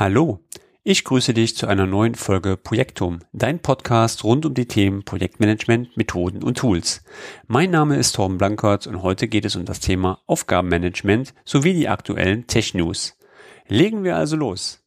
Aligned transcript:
Hallo, 0.00 0.40
ich 0.82 1.04
grüße 1.04 1.34
dich 1.34 1.58
zu 1.58 1.66
einer 1.66 1.84
neuen 1.84 2.14
Folge 2.14 2.56
Projektum, 2.56 3.18
dein 3.34 3.58
Podcast 3.58 4.24
rund 4.24 4.46
um 4.46 4.54
die 4.54 4.64
Themen 4.64 5.04
Projektmanagement, 5.04 5.94
Methoden 5.98 6.42
und 6.42 6.56
Tools. 6.56 7.04
Mein 7.48 7.70
Name 7.70 7.98
ist 7.98 8.12
Torben 8.12 8.38
Blankert 8.38 8.86
und 8.86 9.02
heute 9.02 9.28
geht 9.28 9.44
es 9.44 9.56
um 9.56 9.66
das 9.66 9.78
Thema 9.78 10.22
Aufgabenmanagement 10.26 11.34
sowie 11.44 11.74
die 11.74 11.90
aktuellen 11.90 12.46
Tech-News. 12.46 13.18
Legen 13.68 14.02
wir 14.02 14.16
also 14.16 14.36
los. 14.36 14.82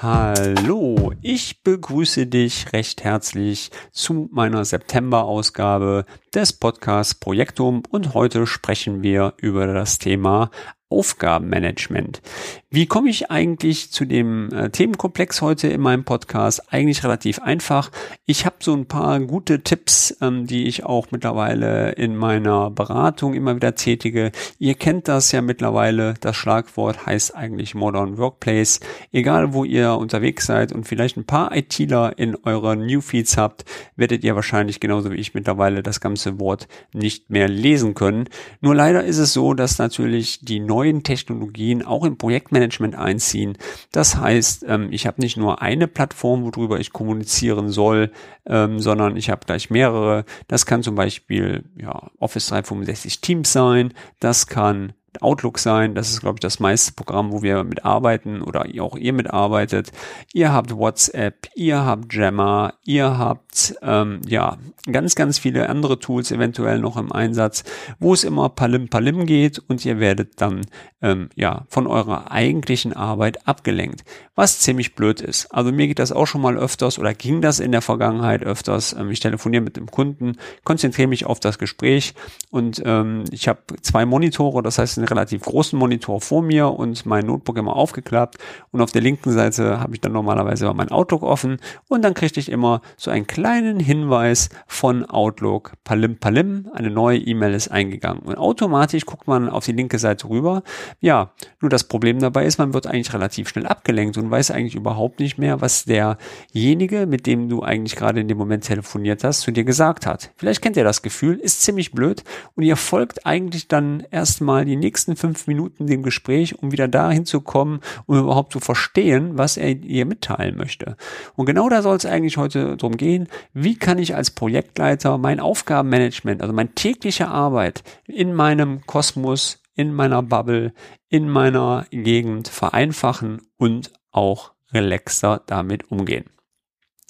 Hallo, 0.00 1.12
ich 1.22 1.64
begrüße 1.64 2.28
dich 2.28 2.72
recht 2.72 3.02
herzlich 3.02 3.72
zu 3.90 4.28
meiner 4.30 4.64
September-Ausgabe 4.64 6.04
des 6.32 6.52
Podcasts 6.52 7.16
Projektum 7.16 7.82
und 7.90 8.14
heute 8.14 8.46
sprechen 8.46 9.02
wir 9.02 9.34
über 9.38 9.66
das 9.66 9.98
Thema 9.98 10.52
Aufgabenmanagement. 10.90 12.22
Wie 12.70 12.86
komme 12.86 13.10
ich 13.10 13.30
eigentlich 13.30 13.92
zu 13.92 14.04
dem 14.04 14.50
äh, 14.52 14.70
Themenkomplex 14.70 15.42
heute 15.42 15.68
in 15.68 15.80
meinem 15.80 16.04
Podcast? 16.04 16.72
Eigentlich 16.72 17.04
relativ 17.04 17.40
einfach. 17.40 17.90
Ich 18.26 18.46
habe 18.46 18.56
so 18.60 18.74
ein 18.74 18.86
paar 18.86 19.20
gute 19.20 19.62
Tipps, 19.62 20.16
ähm, 20.20 20.46
die 20.46 20.64
ich 20.64 20.84
auch 20.84 21.06
mittlerweile 21.10 21.92
in 21.92 22.16
meiner 22.16 22.70
Beratung 22.70 23.34
immer 23.34 23.56
wieder 23.56 23.74
tätige. 23.74 24.32
Ihr 24.58 24.74
kennt 24.74 25.08
das 25.08 25.32
ja 25.32 25.42
mittlerweile. 25.42 26.14
Das 26.20 26.36
Schlagwort 26.36 27.06
heißt 27.06 27.34
eigentlich 27.36 27.74
Modern 27.74 28.16
Workplace. 28.16 28.80
Egal 29.12 29.52
wo 29.52 29.64
ihr 29.64 29.94
unterwegs 29.94 30.46
seid 30.46 30.72
und 30.72 30.86
vielleicht 30.86 31.16
ein 31.16 31.24
paar 31.24 31.54
ITler 31.54 32.18
in 32.18 32.34
euren 32.44 32.86
Newfeeds 32.86 33.36
habt, 33.36 33.64
werdet 33.96 34.24
ihr 34.24 34.36
wahrscheinlich 34.36 34.80
genauso 34.80 35.10
wie 35.10 35.16
ich 35.16 35.34
mittlerweile 35.34 35.82
das 35.82 36.00
ganze 36.00 36.38
Wort 36.38 36.68
nicht 36.92 37.30
mehr 37.30 37.48
lesen 37.48 37.94
können. 37.94 38.28
Nur 38.60 38.74
leider 38.74 39.04
ist 39.04 39.18
es 39.18 39.32
so, 39.32 39.54
dass 39.54 39.78
natürlich 39.78 40.40
die 40.40 40.60
neuen 40.60 40.77
Technologien 41.02 41.84
auch 41.84 42.04
im 42.04 42.18
Projektmanagement 42.18 42.94
einziehen. 42.94 43.56
Das 43.92 44.16
heißt, 44.16 44.64
ähm, 44.68 44.88
ich 44.90 45.06
habe 45.06 45.20
nicht 45.20 45.36
nur 45.36 45.62
eine 45.62 45.88
Plattform, 45.88 46.44
worüber 46.44 46.80
ich 46.80 46.92
kommunizieren 46.92 47.70
soll, 47.70 48.10
ähm, 48.46 48.80
sondern 48.80 49.16
ich 49.16 49.30
habe 49.30 49.46
gleich 49.46 49.70
mehrere. 49.70 50.24
Das 50.46 50.66
kann 50.66 50.82
zum 50.82 50.94
Beispiel 50.94 51.64
ja, 51.76 52.10
Office 52.18 52.46
365 52.48 53.20
Teams 53.20 53.52
sein, 53.52 53.94
das 54.20 54.46
kann 54.46 54.92
Outlook 55.20 55.58
sein. 55.58 55.94
Das 55.94 56.10
ist, 56.10 56.20
glaube 56.20 56.36
ich, 56.36 56.40
das 56.40 56.60
meiste 56.60 56.92
Programm, 56.92 57.32
wo 57.32 57.42
wir 57.42 57.64
mitarbeiten 57.64 58.42
oder 58.42 58.66
auch 58.80 58.96
ihr 58.96 59.12
mitarbeitet. 59.12 59.90
Ihr 60.32 60.52
habt 60.52 60.76
WhatsApp, 60.76 61.48
ihr 61.54 61.84
habt 61.84 62.12
Jammer, 62.12 62.74
ihr 62.84 63.18
habt 63.18 63.47
ähm, 63.82 64.20
ja 64.26 64.56
ganz, 64.90 65.14
ganz 65.14 65.38
viele 65.38 65.68
andere 65.68 65.98
Tools 65.98 66.30
eventuell 66.30 66.78
noch 66.78 66.96
im 66.96 67.12
Einsatz, 67.12 67.64
wo 67.98 68.14
es 68.14 68.24
immer 68.24 68.48
palim 68.48 68.88
palim 68.88 69.26
geht 69.26 69.58
und 69.58 69.84
ihr 69.84 70.00
werdet 70.00 70.40
dann 70.40 70.62
ähm, 71.02 71.28
ja 71.34 71.64
von 71.68 71.86
eurer 71.86 72.30
eigentlichen 72.30 72.92
Arbeit 72.92 73.46
abgelenkt, 73.46 74.04
was 74.34 74.60
ziemlich 74.60 74.94
blöd 74.94 75.20
ist. 75.20 75.52
Also 75.52 75.72
mir 75.72 75.86
geht 75.86 75.98
das 75.98 76.12
auch 76.12 76.26
schon 76.26 76.40
mal 76.40 76.56
öfters 76.56 76.98
oder 76.98 77.14
ging 77.14 77.40
das 77.40 77.60
in 77.60 77.72
der 77.72 77.82
Vergangenheit 77.82 78.42
öfters. 78.42 78.92
Ähm, 78.92 79.10
ich 79.10 79.20
telefoniere 79.20 79.62
mit 79.62 79.76
dem 79.76 79.90
Kunden, 79.90 80.36
konzentriere 80.64 81.08
mich 81.08 81.26
auf 81.26 81.40
das 81.40 81.58
Gespräch 81.58 82.14
und 82.50 82.82
ähm, 82.84 83.24
ich 83.30 83.48
habe 83.48 83.60
zwei 83.82 84.06
Monitore, 84.06 84.62
das 84.62 84.78
heißt 84.78 84.98
einen 84.98 85.08
relativ 85.08 85.42
großen 85.42 85.78
Monitor 85.78 86.20
vor 86.20 86.42
mir 86.42 86.68
und 86.68 87.06
mein 87.06 87.26
Notebook 87.26 87.58
immer 87.58 87.76
aufgeklappt 87.76 88.38
und 88.72 88.80
auf 88.80 88.92
der 88.92 89.02
linken 89.02 89.32
Seite 89.32 89.80
habe 89.80 89.94
ich 89.94 90.00
dann 90.00 90.12
normalerweise 90.12 90.72
mein 90.74 90.90
Outlook 90.90 91.22
offen 91.22 91.58
und 91.88 92.02
dann 92.02 92.14
kriegte 92.14 92.40
ich 92.40 92.50
immer 92.50 92.80
so 92.96 93.10
einen 93.10 93.26
kleinen 93.48 93.80
Hinweis 93.80 94.50
von 94.66 95.06
Outlook, 95.06 95.72
palim 95.82 96.18
palim, 96.18 96.68
eine 96.74 96.90
neue 96.90 97.16
E-Mail 97.16 97.54
ist 97.54 97.68
eingegangen 97.68 98.20
und 98.24 98.36
automatisch 98.36 99.06
guckt 99.06 99.26
man 99.26 99.48
auf 99.48 99.64
die 99.64 99.72
linke 99.72 99.98
Seite 99.98 100.28
rüber. 100.28 100.62
Ja, 101.00 101.32
nur 101.62 101.70
das 101.70 101.84
Problem 101.84 102.18
dabei 102.18 102.44
ist, 102.44 102.58
man 102.58 102.74
wird 102.74 102.86
eigentlich 102.86 103.14
relativ 103.14 103.48
schnell 103.48 103.66
abgelenkt 103.66 104.18
und 104.18 104.30
weiß 104.30 104.50
eigentlich 104.50 104.74
überhaupt 104.74 105.18
nicht 105.18 105.38
mehr, 105.38 105.62
was 105.62 105.86
derjenige, 105.86 107.06
mit 107.06 107.24
dem 107.24 107.48
du 107.48 107.62
eigentlich 107.62 107.96
gerade 107.96 108.20
in 108.20 108.28
dem 108.28 108.36
Moment 108.36 108.64
telefoniert 108.64 109.24
hast, 109.24 109.40
zu 109.40 109.50
dir 109.50 109.64
gesagt 109.64 110.04
hat. 110.04 110.30
Vielleicht 110.36 110.60
kennt 110.60 110.76
ihr 110.76 110.84
das 110.84 111.00
Gefühl, 111.00 111.36
ist 111.36 111.62
ziemlich 111.62 111.92
blöd 111.92 112.24
und 112.54 112.64
ihr 112.64 112.76
folgt 112.76 113.24
eigentlich 113.24 113.66
dann 113.66 114.04
erstmal 114.10 114.66
die 114.66 114.76
nächsten 114.76 115.16
fünf 115.16 115.46
Minuten 115.46 115.86
dem 115.86 116.02
Gespräch, 116.02 116.58
um 116.62 116.70
wieder 116.70 116.86
dahin 116.86 117.24
zu 117.24 117.40
kommen, 117.40 117.80
um 118.04 118.18
überhaupt 118.18 118.52
zu 118.52 118.60
verstehen, 118.60 119.38
was 119.38 119.56
er 119.56 119.70
ihr 119.70 120.04
mitteilen 120.04 120.58
möchte. 120.58 120.98
Und 121.34 121.46
genau 121.46 121.70
da 121.70 121.80
soll 121.80 121.96
es 121.96 122.04
eigentlich 122.04 122.36
heute 122.36 122.76
drum 122.76 122.98
gehen. 122.98 123.26
Wie 123.52 123.76
kann 123.76 123.98
ich 123.98 124.14
als 124.14 124.30
Projektleiter 124.30 125.18
mein 125.18 125.40
Aufgabenmanagement, 125.40 126.42
also 126.42 126.52
meine 126.52 126.74
tägliche 126.74 127.28
Arbeit 127.28 127.82
in 128.06 128.34
meinem 128.34 128.86
Kosmos, 128.86 129.62
in 129.74 129.92
meiner 129.92 130.22
Bubble, 130.22 130.72
in 131.08 131.28
meiner 131.28 131.86
Gegend 131.90 132.48
vereinfachen 132.48 133.42
und 133.56 133.92
auch 134.10 134.52
relaxer 134.72 135.42
damit 135.46 135.90
umgehen. 135.90 136.26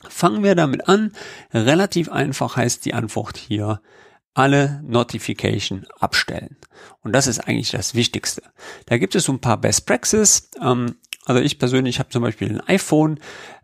Fangen 0.08 0.44
wir 0.44 0.54
damit 0.54 0.88
an. 0.88 1.12
Relativ 1.52 2.10
einfach 2.10 2.56
heißt 2.56 2.84
die 2.84 2.94
Antwort 2.94 3.36
hier 3.36 3.80
alle 4.34 4.80
Notification 4.86 5.86
abstellen. 5.98 6.56
Und 7.00 7.12
das 7.12 7.26
ist 7.26 7.40
eigentlich 7.40 7.72
das 7.72 7.94
Wichtigste. 7.94 8.42
Da 8.86 8.98
gibt 8.98 9.16
es 9.16 9.24
so 9.24 9.32
ein 9.32 9.40
paar 9.40 9.60
Best 9.60 9.86
Practices. 9.86 10.50
Ähm, 10.62 10.96
also 11.24 11.40
ich 11.40 11.58
persönlich 11.58 11.98
habe 11.98 12.10
zum 12.10 12.22
Beispiel 12.22 12.48
ein 12.50 12.60
iPhone. 12.68 13.18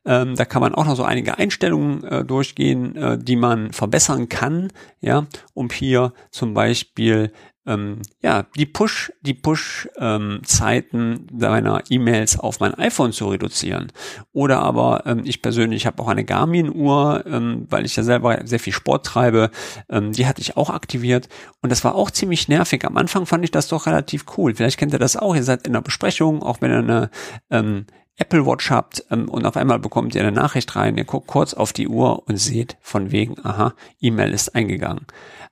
Ähm, 0.07 0.35
da 0.37 0.45
kann 0.45 0.63
man 0.63 0.75
auch 0.75 0.87
noch 0.87 0.97
so 0.97 1.05
einige 1.05 1.39
Einstellungen 1.39 2.05
äh, 2.05 2.25
durchgehen, 2.25 2.97
äh, 2.97 3.19
die 3.19 3.37
man 3.37 3.73
verbessern 3.73 4.29
kann, 4.29 4.73
ja, 5.01 5.27
um 5.55 5.71
hier 5.71 6.13
zum 6.31 6.55
Beispiel 6.55 7.33
ähm, 7.67 8.03
ja, 8.23 8.45
die 8.57 8.67
Push, 8.67 9.13
die 9.23 9.35
Push-Zeiten 9.35 10.99
ähm, 11.01 11.27
deiner 11.33 11.83
E-Mails 11.89 12.39
auf 12.39 12.61
mein 12.61 12.75
iPhone 12.75 13.13
zu 13.13 13.29
reduzieren. 13.29 13.91
Oder 14.33 14.61
aber 14.61 15.05
ähm, 15.07 15.23
ich 15.25 15.41
persönlich 15.41 15.87
habe 15.87 16.03
auch 16.03 16.09
eine 16.09 16.25
Garmin-Uhr, 16.25 17.25
ähm, 17.27 17.67
weil 17.71 17.87
ich 17.87 17.97
ja 17.97 18.03
selber 18.03 18.41
sehr 18.45 18.61
viel 18.61 18.73
Sport 18.73 19.07
treibe. 19.07 19.51
Ähm, 19.89 20.13
die 20.13 20.27
hatte 20.27 20.43
ich 20.43 20.57
auch 20.57 20.71
aktiviert 20.71 21.29
und 21.63 21.71
das 21.73 21.85
war 21.85 21.95
auch 21.95 22.11
ziemlich 22.11 22.49
nervig. 22.49 22.85
Am 22.85 22.97
Anfang 22.97 23.25
fand 23.27 23.45
ich 23.45 23.51
das 23.51 23.69
doch 23.69 23.87
relativ 23.87 24.27
cool. 24.37 24.55
Vielleicht 24.55 24.79
kennt 24.79 24.93
ihr 24.93 24.99
das 24.99 25.17
auch. 25.17 25.35
Ihr 25.35 25.43
seid 25.45 25.67
in 25.67 25.73
einer 25.75 25.83
Besprechung, 25.83 26.43
auch 26.43 26.61
wenn 26.61 26.71
ihr 26.71 26.79
eine 26.79 27.11
ähm, 27.51 27.87
Apple 28.17 28.47
Watch 28.47 28.71
habt 28.71 29.05
ähm, 29.11 29.29
und 29.29 29.45
auf 29.47 29.57
einmal 29.57 29.79
bekommt 29.79 30.15
ihr 30.15 30.23
eine 30.23 30.33
Nachricht 30.33 30.77
rein, 30.77 30.97
ihr 30.97 31.05
guckt 31.05 31.27
kurz 31.27 31.55
auf 31.55 31.73
die 31.73 31.89
Uhr 31.89 32.27
und 32.29 32.37
seht 32.37 32.77
von 32.81 33.11
wegen, 33.11 33.45
aha, 33.45 33.75
E-Mail 34.01 34.33
ist 34.33 34.55
eingegangen. 34.55 35.07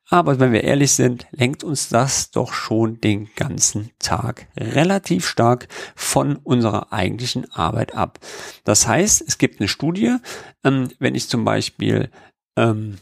Aber 0.09 0.39
wenn 0.39 0.53
wir 0.53 0.65
ehrlich 0.65 0.93
sind, 0.93 1.27
lenkt 1.31 1.65
uns 1.65 1.89
das 1.89 2.31
doch 2.31 2.53
schon 2.53 3.01
den 3.01 3.31
ganzen 3.35 3.91
Tag 3.99 4.47
relativ 4.57 5.27
stark 5.27 5.69
von 5.97 6.37
unserer 6.37 6.93
eigentlichen 6.93 7.51
Arbeit 7.53 7.95
ab. 7.95 8.19
Das 8.65 8.87
heißt, 8.87 9.25
es 9.27 9.39
gibt 9.39 9.61
eine 9.61 9.69
Studie, 9.69 10.17
ähm, 10.65 10.91
wenn 10.99 11.15
ich 11.15 11.29
zum 11.29 11.45
Beispiel 11.45 12.11
ähm, 12.57 12.99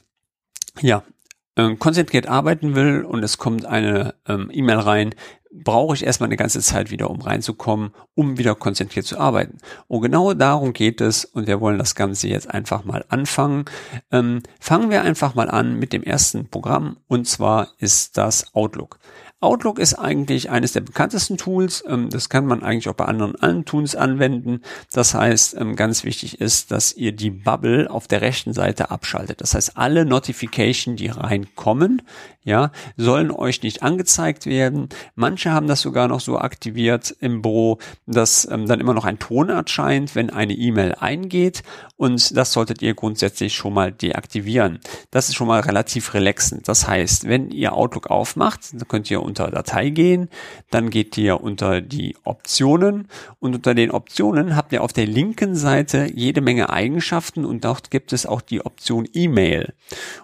ja, 0.80 1.02
äh, 1.56 1.74
konzentriert 1.76 2.28
arbeiten 2.28 2.74
will 2.74 3.02
und 3.04 3.22
es 3.22 3.38
kommt 3.38 3.66
eine 3.66 4.14
ähm, 4.26 4.50
E-Mail 4.52 4.78
rein, 4.78 5.14
brauche 5.52 5.94
ich 5.94 6.06
erstmal 6.06 6.28
eine 6.28 6.36
ganze 6.36 6.60
Zeit 6.60 6.90
wieder, 6.90 7.10
um 7.10 7.20
reinzukommen, 7.20 7.90
um 8.14 8.38
wieder 8.38 8.54
konzentriert 8.54 9.06
zu 9.06 9.18
arbeiten. 9.18 9.58
Und 9.88 10.02
genau 10.02 10.32
darum 10.32 10.72
geht 10.72 11.00
es 11.00 11.24
und 11.24 11.46
wir 11.46 11.60
wollen 11.60 11.78
das 11.78 11.94
Ganze 11.94 12.28
jetzt 12.28 12.48
einfach 12.48 12.84
mal 12.84 13.04
anfangen. 13.08 13.64
Ähm, 14.12 14.42
fangen 14.60 14.90
wir 14.90 15.02
einfach 15.02 15.34
mal 15.34 15.50
an 15.50 15.78
mit 15.78 15.92
dem 15.92 16.02
ersten 16.02 16.48
Programm 16.48 16.98
und 17.08 17.26
zwar 17.26 17.68
ist 17.78 18.16
das 18.16 18.54
Outlook. 18.54 18.98
Outlook 19.42 19.78
ist 19.78 19.94
eigentlich 19.94 20.50
eines 20.50 20.72
der 20.72 20.82
bekanntesten 20.82 21.38
Tools. 21.38 21.82
Ähm, 21.88 22.10
das 22.10 22.28
kann 22.28 22.44
man 22.44 22.62
eigentlich 22.62 22.90
auch 22.90 22.94
bei 22.94 23.06
anderen, 23.06 23.36
anderen 23.36 23.64
Tools 23.64 23.96
anwenden. 23.96 24.60
Das 24.92 25.14
heißt, 25.14 25.56
ähm, 25.58 25.76
ganz 25.76 26.04
wichtig 26.04 26.42
ist, 26.42 26.70
dass 26.70 26.92
ihr 26.92 27.12
die 27.12 27.30
Bubble 27.30 27.90
auf 27.90 28.06
der 28.06 28.20
rechten 28.20 28.52
Seite 28.52 28.90
abschaltet. 28.90 29.40
Das 29.40 29.54
heißt, 29.54 29.78
alle 29.78 30.04
Notification, 30.04 30.96
die 30.96 31.08
reinkommen, 31.08 32.02
ja, 32.42 32.70
sollen 32.96 33.30
euch 33.30 33.62
nicht 33.62 33.82
angezeigt 33.82 34.44
werden. 34.44 34.88
Manche 35.14 35.52
haben 35.52 35.68
das 35.68 35.80
sogar 35.80 36.08
noch 36.08 36.20
so 36.20 36.38
aktiviert 36.38 37.14
im 37.20 37.40
Büro, 37.42 37.78
dass 38.06 38.46
ähm, 38.50 38.66
dann 38.66 38.80
immer 38.80 38.94
noch 38.94 39.04
ein 39.04 39.18
Ton 39.18 39.48
erscheint, 39.48 40.14
wenn 40.14 40.30
eine 40.30 40.54
E-Mail 40.54 40.96
eingeht 40.98 41.62
und 41.96 42.34
das 42.34 42.52
solltet 42.52 42.80
ihr 42.80 42.94
grundsätzlich 42.94 43.54
schon 43.54 43.74
mal 43.74 43.92
deaktivieren. 43.92 44.80
Das 45.10 45.28
ist 45.28 45.34
schon 45.34 45.48
mal 45.48 45.60
relativ 45.60 46.14
relaxend. 46.14 46.66
Das 46.66 46.88
heißt, 46.88 47.28
wenn 47.28 47.50
ihr 47.50 47.74
Outlook 47.74 48.10
aufmacht, 48.10 48.72
dann 48.72 48.88
könnt 48.88 49.10
ihr 49.10 49.22
unter 49.30 49.50
Datei 49.50 49.88
gehen, 49.90 50.28
dann 50.70 50.90
geht 50.90 51.16
ihr 51.16 51.40
unter 51.40 51.80
die 51.80 52.16
Optionen 52.24 53.08
und 53.38 53.54
unter 53.54 53.74
den 53.74 53.90
Optionen 53.90 54.56
habt 54.56 54.72
ihr 54.72 54.82
auf 54.82 54.92
der 54.92 55.06
linken 55.06 55.54
Seite 55.54 56.08
jede 56.12 56.40
Menge 56.40 56.70
Eigenschaften 56.70 57.44
und 57.44 57.64
dort 57.64 57.90
gibt 57.90 58.12
es 58.12 58.26
auch 58.26 58.40
die 58.42 58.64
Option 58.64 59.08
E-Mail. 59.12 59.72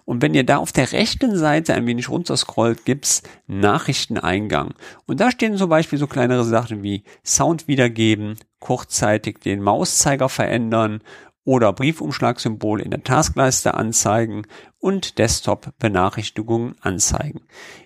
Und 0.04 0.22
wenn 0.22 0.34
ihr 0.34 0.44
da 0.44 0.58
auf 0.58 0.72
der 0.72 0.92
rechten 0.92 1.36
Seite 1.36 1.74
ein 1.74 1.86
wenig 1.86 2.08
runterscrollt, 2.08 2.84
gibt's 2.84 3.22
Nachrichteneingang. 3.46 4.74
Und 5.06 5.20
da 5.20 5.30
stehen 5.30 5.56
zum 5.56 5.70
Beispiel 5.70 5.98
so 5.98 6.06
kleinere 6.06 6.44
Sachen 6.44 6.82
wie 6.82 7.04
Sound 7.24 7.68
wiedergeben, 7.68 8.36
kurzzeitig 8.58 9.38
den 9.38 9.62
Mauszeiger 9.62 10.28
verändern 10.28 11.00
oder 11.46 11.72
Briefumschlagsymbol 11.72 12.80
in 12.80 12.90
der 12.90 13.04
Taskleiste 13.04 13.74
anzeigen 13.74 14.42
und 14.78 15.18
Desktop-Benachrichtigungen 15.18 16.76
anzeigen. 16.80 17.42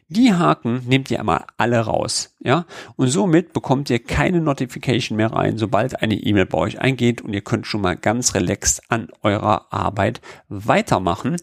Die 0.08 0.34
Haken 0.34 0.82
nehmt 0.88 1.08
ihr 1.12 1.20
einmal 1.20 1.44
alle 1.56 1.78
raus, 1.78 2.34
ja, 2.40 2.66
und 2.96 3.08
somit 3.08 3.52
bekommt 3.52 3.90
ihr 3.90 4.00
keine 4.00 4.40
Notification 4.40 5.16
mehr 5.16 5.32
rein, 5.32 5.56
sobald 5.56 6.02
eine 6.02 6.16
E-Mail 6.16 6.46
bei 6.46 6.58
euch 6.58 6.80
eingeht 6.80 7.22
und 7.22 7.32
ihr 7.32 7.42
könnt 7.42 7.68
schon 7.68 7.80
mal 7.80 7.94
ganz 7.94 8.34
relaxed 8.34 8.82
an 8.88 9.08
eurer 9.22 9.72
Arbeit 9.72 10.20
weitermachen. 10.48 11.36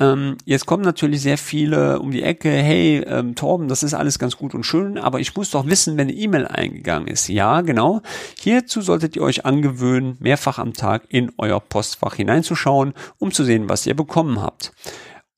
Ähm, 0.00 0.38
jetzt 0.44 0.66
kommen 0.66 0.82
natürlich 0.82 1.20
sehr 1.20 1.38
viele 1.38 2.00
um 2.00 2.10
die 2.10 2.22
Ecke, 2.22 2.50
hey, 2.50 3.04
ähm, 3.06 3.36
Torben, 3.36 3.68
das 3.68 3.82
ist 3.82 3.94
alles 3.94 4.18
ganz 4.18 4.36
gut 4.36 4.54
und 4.54 4.64
schön, 4.64 4.98
aber 4.98 5.20
ich 5.20 5.36
muss 5.36 5.50
doch 5.50 5.66
wissen, 5.66 5.96
wenn 5.96 6.08
eine 6.08 6.16
E-Mail 6.16 6.48
eingegangen 6.48 7.06
ist. 7.06 7.28
Ja, 7.28 7.60
genau. 7.60 8.00
Hierzu 8.40 8.80
solltet 8.80 9.14
ihr 9.14 9.22
euch 9.22 9.44
angewöhnen, 9.44 10.16
mehrfach 10.18 10.58
am 10.58 10.72
Tag 10.72 11.04
in 11.10 11.30
euer 11.36 11.60
Postfach 11.60 12.14
hineinzuschauen, 12.14 12.94
um 13.18 13.30
zu 13.30 13.44
sehen, 13.44 13.68
was 13.68 13.86
ihr 13.86 13.94
bekommen 13.94 14.40
habt. 14.40 14.72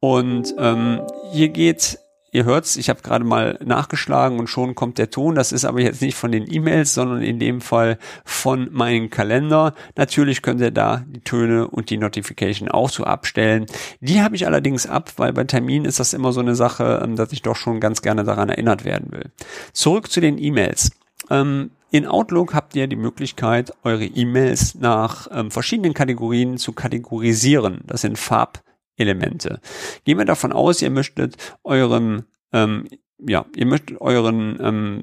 Und 0.03 0.53
ähm, 0.59 1.01
hier 1.31 1.51
geht 1.51 2.01
Ihr 2.35 2.45
hört's, 2.45 2.79
ich 2.79 2.89
habe 2.89 3.03
gerade 3.03 3.27
mal 3.27 3.59
nachgeschlagen 3.63 4.39
und 4.39 4.47
schon 4.47 4.75
kommt 4.75 4.97
der 4.97 5.11
Ton. 5.11 5.35
Das 5.35 5.53
ist 5.53 5.67
aber 5.67 5.83
jetzt 5.83 6.01
nicht 6.01 6.17
von 6.17 6.33
den 6.33 6.51
E-Mails, 6.51 6.95
sondern 6.95 7.21
in 7.21 7.39
dem 7.39 7.61
Fall 7.61 7.99
von 8.25 8.71
meinem 8.73 9.11
Kalender. 9.11 9.75
Natürlich 9.97 10.41
könnt 10.41 10.63
ihr 10.63 10.71
da 10.71 11.05
die 11.07 11.21
Töne 11.21 11.69
und 11.69 11.91
die 11.91 11.99
Notification 11.99 12.71
auch 12.71 12.89
so 12.89 13.05
abstellen. 13.05 13.67
Die 14.01 14.23
habe 14.23 14.35
ich 14.35 14.47
allerdings 14.47 14.87
ab, 14.87 15.13
weil 15.19 15.35
bei 15.35 15.45
Terminen 15.45 15.85
ist 15.85 16.01
das 16.01 16.15
immer 16.15 16.33
so 16.33 16.41
eine 16.41 16.55
Sache, 16.55 17.03
ähm, 17.05 17.17
dass 17.17 17.33
ich 17.33 17.43
doch 17.43 17.57
schon 17.57 17.81
ganz 17.81 18.01
gerne 18.01 18.25
daran 18.25 18.49
erinnert 18.49 18.87
werden 18.87 19.13
will. 19.13 19.31
Zurück 19.75 20.11
zu 20.11 20.23
den 20.23 20.39
E-Mails. 20.39 20.91
Ähm, 21.29 21.73
in 21.91 22.07
Outlook 22.07 22.55
habt 22.55 22.75
ihr 22.75 22.87
die 22.87 22.97
Möglichkeit, 22.97 23.75
eure 23.85 24.07
E-Mails 24.07 24.75
nach 24.77 25.29
ähm, 25.33 25.51
verschiedenen 25.51 25.93
Kategorien 25.93 26.57
zu 26.57 26.73
kategorisieren. 26.73 27.83
Das 27.87 28.01
sind 28.01 28.17
Farb 28.17 28.63
Elemente. 28.97 29.61
Gehen 30.05 30.19
wir 30.19 30.25
davon 30.25 30.53
aus, 30.53 30.83
ihr 30.83 30.91
möchtet 30.91 31.37
eurem 31.65 32.25
ähm, 32.53 32.87
ja, 33.27 33.47
ihr 33.55 33.67
möchtet 33.67 34.01
euren 34.01 34.59
ähm, 34.61 35.03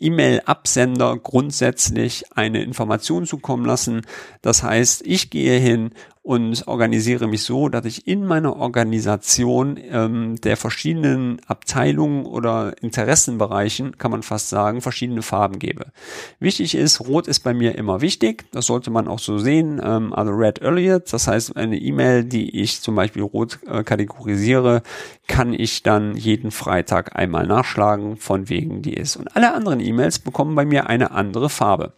E-Mail-Absender 0.00 1.16
grundsätzlich 1.18 2.24
eine 2.34 2.62
Information 2.62 3.26
zukommen 3.26 3.64
lassen. 3.64 4.02
Das 4.42 4.62
heißt, 4.62 5.06
ich 5.06 5.30
gehe 5.30 5.58
hin 5.58 5.90
und 6.24 6.66
organisiere 6.66 7.28
mich 7.28 7.42
so, 7.42 7.68
dass 7.68 7.84
ich 7.84 8.08
in 8.08 8.24
meiner 8.24 8.56
Organisation 8.56 9.78
ähm, 9.78 10.36
der 10.40 10.56
verschiedenen 10.56 11.38
Abteilungen 11.46 12.24
oder 12.24 12.72
Interessenbereichen, 12.80 13.98
kann 13.98 14.10
man 14.10 14.22
fast 14.22 14.48
sagen, 14.48 14.80
verschiedene 14.80 15.20
Farben 15.20 15.58
gebe. 15.58 15.92
Wichtig 16.40 16.76
ist, 16.76 17.00
Rot 17.00 17.28
ist 17.28 17.40
bei 17.40 17.52
mir 17.52 17.76
immer 17.76 18.00
wichtig, 18.00 18.46
das 18.52 18.64
sollte 18.64 18.90
man 18.90 19.06
auch 19.06 19.18
so 19.18 19.36
sehen, 19.36 19.82
ähm, 19.84 20.14
also 20.14 20.32
Red 20.32 20.62
Elliot, 20.62 21.12
das 21.12 21.28
heißt 21.28 21.58
eine 21.58 21.76
E-Mail, 21.76 22.24
die 22.24 22.58
ich 22.58 22.80
zum 22.80 22.94
Beispiel 22.94 23.22
rot 23.22 23.58
äh, 23.66 23.84
kategorisiere, 23.84 24.82
kann 25.26 25.52
ich 25.52 25.82
dann 25.82 26.16
jeden 26.16 26.52
Freitag 26.52 27.16
einmal 27.16 27.46
nachschlagen, 27.46 28.16
von 28.16 28.48
wegen 28.48 28.80
die 28.80 28.94
ist. 28.94 29.16
Und 29.16 29.33
alle 29.34 29.52
anderen 29.52 29.80
E-Mails 29.80 30.18
bekommen 30.18 30.54
bei 30.54 30.64
mir 30.64 30.88
eine 30.88 31.10
andere 31.10 31.50
Farbe 31.50 31.92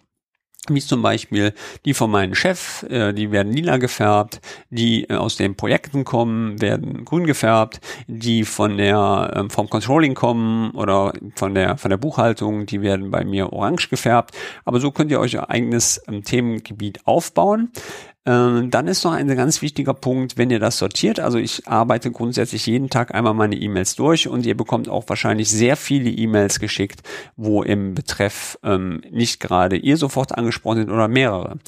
wie 0.68 0.80
zum 0.80 1.02
Beispiel 1.02 1.52
die 1.84 1.94
von 1.94 2.10
meinem 2.10 2.34
Chef, 2.34 2.84
äh, 2.84 3.12
die 3.12 3.30
werden 3.30 3.52
lila 3.52 3.76
gefärbt, 3.76 4.40
die 4.70 5.04
äh, 5.04 5.14
aus 5.14 5.36
den 5.36 5.56
Projekten 5.56 6.04
kommen, 6.04 6.60
werden 6.60 7.04
grün 7.04 7.26
gefärbt, 7.26 7.80
die 8.06 8.44
von 8.44 8.76
der 8.76 9.32
ähm, 9.34 9.50
vom 9.50 9.68
Controlling 9.68 10.14
kommen 10.14 10.70
oder 10.72 11.12
von 11.34 11.54
der 11.54 11.76
von 11.76 11.90
der 11.90 11.98
Buchhaltung, 11.98 12.66
die 12.66 12.82
werden 12.82 13.10
bei 13.10 13.24
mir 13.24 13.52
orange 13.52 13.88
gefärbt. 13.88 14.36
Aber 14.64 14.80
so 14.80 14.90
könnt 14.90 15.10
ihr 15.10 15.20
euch 15.20 15.36
euer 15.36 15.50
eigenes 15.50 16.00
ähm, 16.08 16.22
Themengebiet 16.22 17.06
aufbauen. 17.06 17.70
Ähm, 18.26 18.70
dann 18.70 18.88
ist 18.88 19.04
noch 19.04 19.12
ein 19.12 19.28
ganz 19.28 19.62
wichtiger 19.62 19.94
Punkt, 19.94 20.36
wenn 20.36 20.50
ihr 20.50 20.58
das 20.58 20.78
sortiert. 20.78 21.20
Also 21.20 21.38
ich 21.38 21.68
arbeite 21.68 22.10
grundsätzlich 22.10 22.66
jeden 22.66 22.90
Tag 22.90 23.14
einmal 23.14 23.34
meine 23.34 23.56
E-Mails 23.56 23.94
durch 23.94 24.26
und 24.26 24.44
ihr 24.44 24.56
bekommt 24.56 24.88
auch 24.88 25.04
wahrscheinlich 25.06 25.48
sehr 25.48 25.76
viele 25.76 26.10
E-Mails 26.10 26.58
geschickt, 26.58 27.02
wo 27.36 27.62
im 27.62 27.94
Betreff 27.94 28.58
ähm, 28.64 29.02
nicht 29.10 29.38
gerade 29.38 29.76
ihr 29.76 29.96
sofort 29.96 30.36
angesprochen 30.36 30.78
sind 30.78 30.90
oder 30.90 31.06
mehrere. 31.06 31.58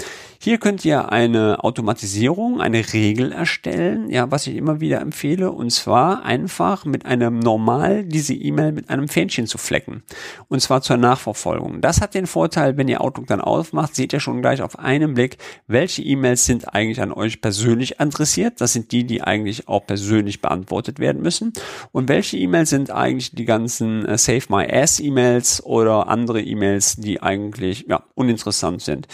Hier 0.40 0.58
könnt 0.58 0.84
ihr 0.84 1.10
eine 1.10 1.64
Automatisierung, 1.64 2.60
eine 2.60 2.92
Regel 2.92 3.32
erstellen, 3.32 4.08
ja, 4.08 4.30
was 4.30 4.46
ich 4.46 4.54
immer 4.54 4.80
wieder 4.80 5.00
empfehle, 5.00 5.50
und 5.50 5.70
zwar 5.70 6.24
einfach 6.24 6.84
mit 6.84 7.06
einem 7.06 7.40
Normal 7.40 8.04
diese 8.04 8.34
E-Mail 8.34 8.70
mit 8.70 8.88
einem 8.88 9.08
Fähnchen 9.08 9.48
zu 9.48 9.58
flecken. 9.58 10.04
Und 10.48 10.60
zwar 10.60 10.80
zur 10.80 10.96
Nachverfolgung. 10.96 11.80
Das 11.80 12.00
hat 12.00 12.14
den 12.14 12.28
Vorteil, 12.28 12.76
wenn 12.76 12.86
ihr 12.86 13.00
Outlook 13.00 13.26
dann 13.26 13.40
aufmacht, 13.40 13.96
seht 13.96 14.12
ihr 14.12 14.20
schon 14.20 14.40
gleich 14.40 14.62
auf 14.62 14.78
einen 14.78 15.14
Blick, 15.14 15.38
welche 15.66 16.02
E-Mails 16.02 16.46
sind 16.48 16.74
eigentlich 16.74 17.00
an 17.00 17.12
euch 17.12 17.40
persönlich 17.40 18.00
adressiert. 18.00 18.60
Das 18.60 18.72
sind 18.72 18.90
die, 18.90 19.04
die 19.04 19.22
eigentlich 19.22 19.68
auch 19.68 19.86
persönlich 19.86 20.42
beantwortet 20.42 20.98
werden 20.98 21.22
müssen. 21.22 21.52
Und 21.92 22.08
welche 22.08 22.36
E-Mails 22.36 22.70
sind 22.70 22.90
eigentlich 22.90 23.30
die 23.30 23.44
ganzen 23.44 24.04
äh, 24.04 24.18
Save 24.18 24.42
My 24.48 24.66
Ass 24.68 24.98
E-Mails 24.98 25.64
oder 25.64 26.08
andere 26.08 26.42
E-Mails, 26.42 26.96
die 26.96 27.22
eigentlich 27.22 27.86
ja, 27.88 28.02
uninteressant 28.14 28.82
sind. 28.82 29.06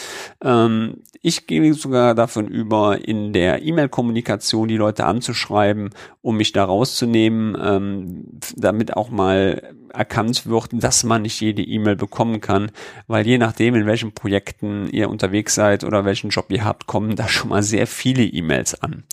Ähm, 0.42 1.02
ich 1.26 1.46
gehe 1.46 1.72
sogar 1.72 2.14
davon 2.14 2.48
über, 2.48 3.06
in 3.08 3.32
der 3.32 3.62
E-Mail-Kommunikation 3.62 4.68
die 4.68 4.76
Leute 4.76 5.06
anzuschreiben, 5.06 5.90
um 6.20 6.36
mich 6.36 6.52
da 6.52 6.64
rauszunehmen, 6.64 7.56
ähm, 7.60 8.24
damit 8.56 8.94
auch 8.94 9.08
mal 9.10 9.74
erkannt 9.94 10.46
wird, 10.46 10.68
dass 10.72 11.04
man 11.04 11.22
nicht 11.22 11.40
jede 11.40 11.62
E-Mail 11.62 11.96
bekommen 11.96 12.40
kann, 12.40 12.70
weil 13.06 13.26
je 13.26 13.38
nachdem, 13.38 13.74
in 13.74 13.86
welchen 13.86 14.12
Projekten 14.12 14.88
ihr 14.90 15.08
unterwegs 15.08 15.54
seid 15.54 15.84
oder 15.84 16.04
welchen 16.04 16.30
Job 16.30 16.46
ihr 16.50 16.64
habt, 16.64 16.86
kommen 16.86 17.16
da 17.16 17.23
schon 17.28 17.50
mal 17.50 17.62
sehr 17.62 17.86
viele 17.86 18.24
E-Mails 18.24 18.80
an. 18.80 19.04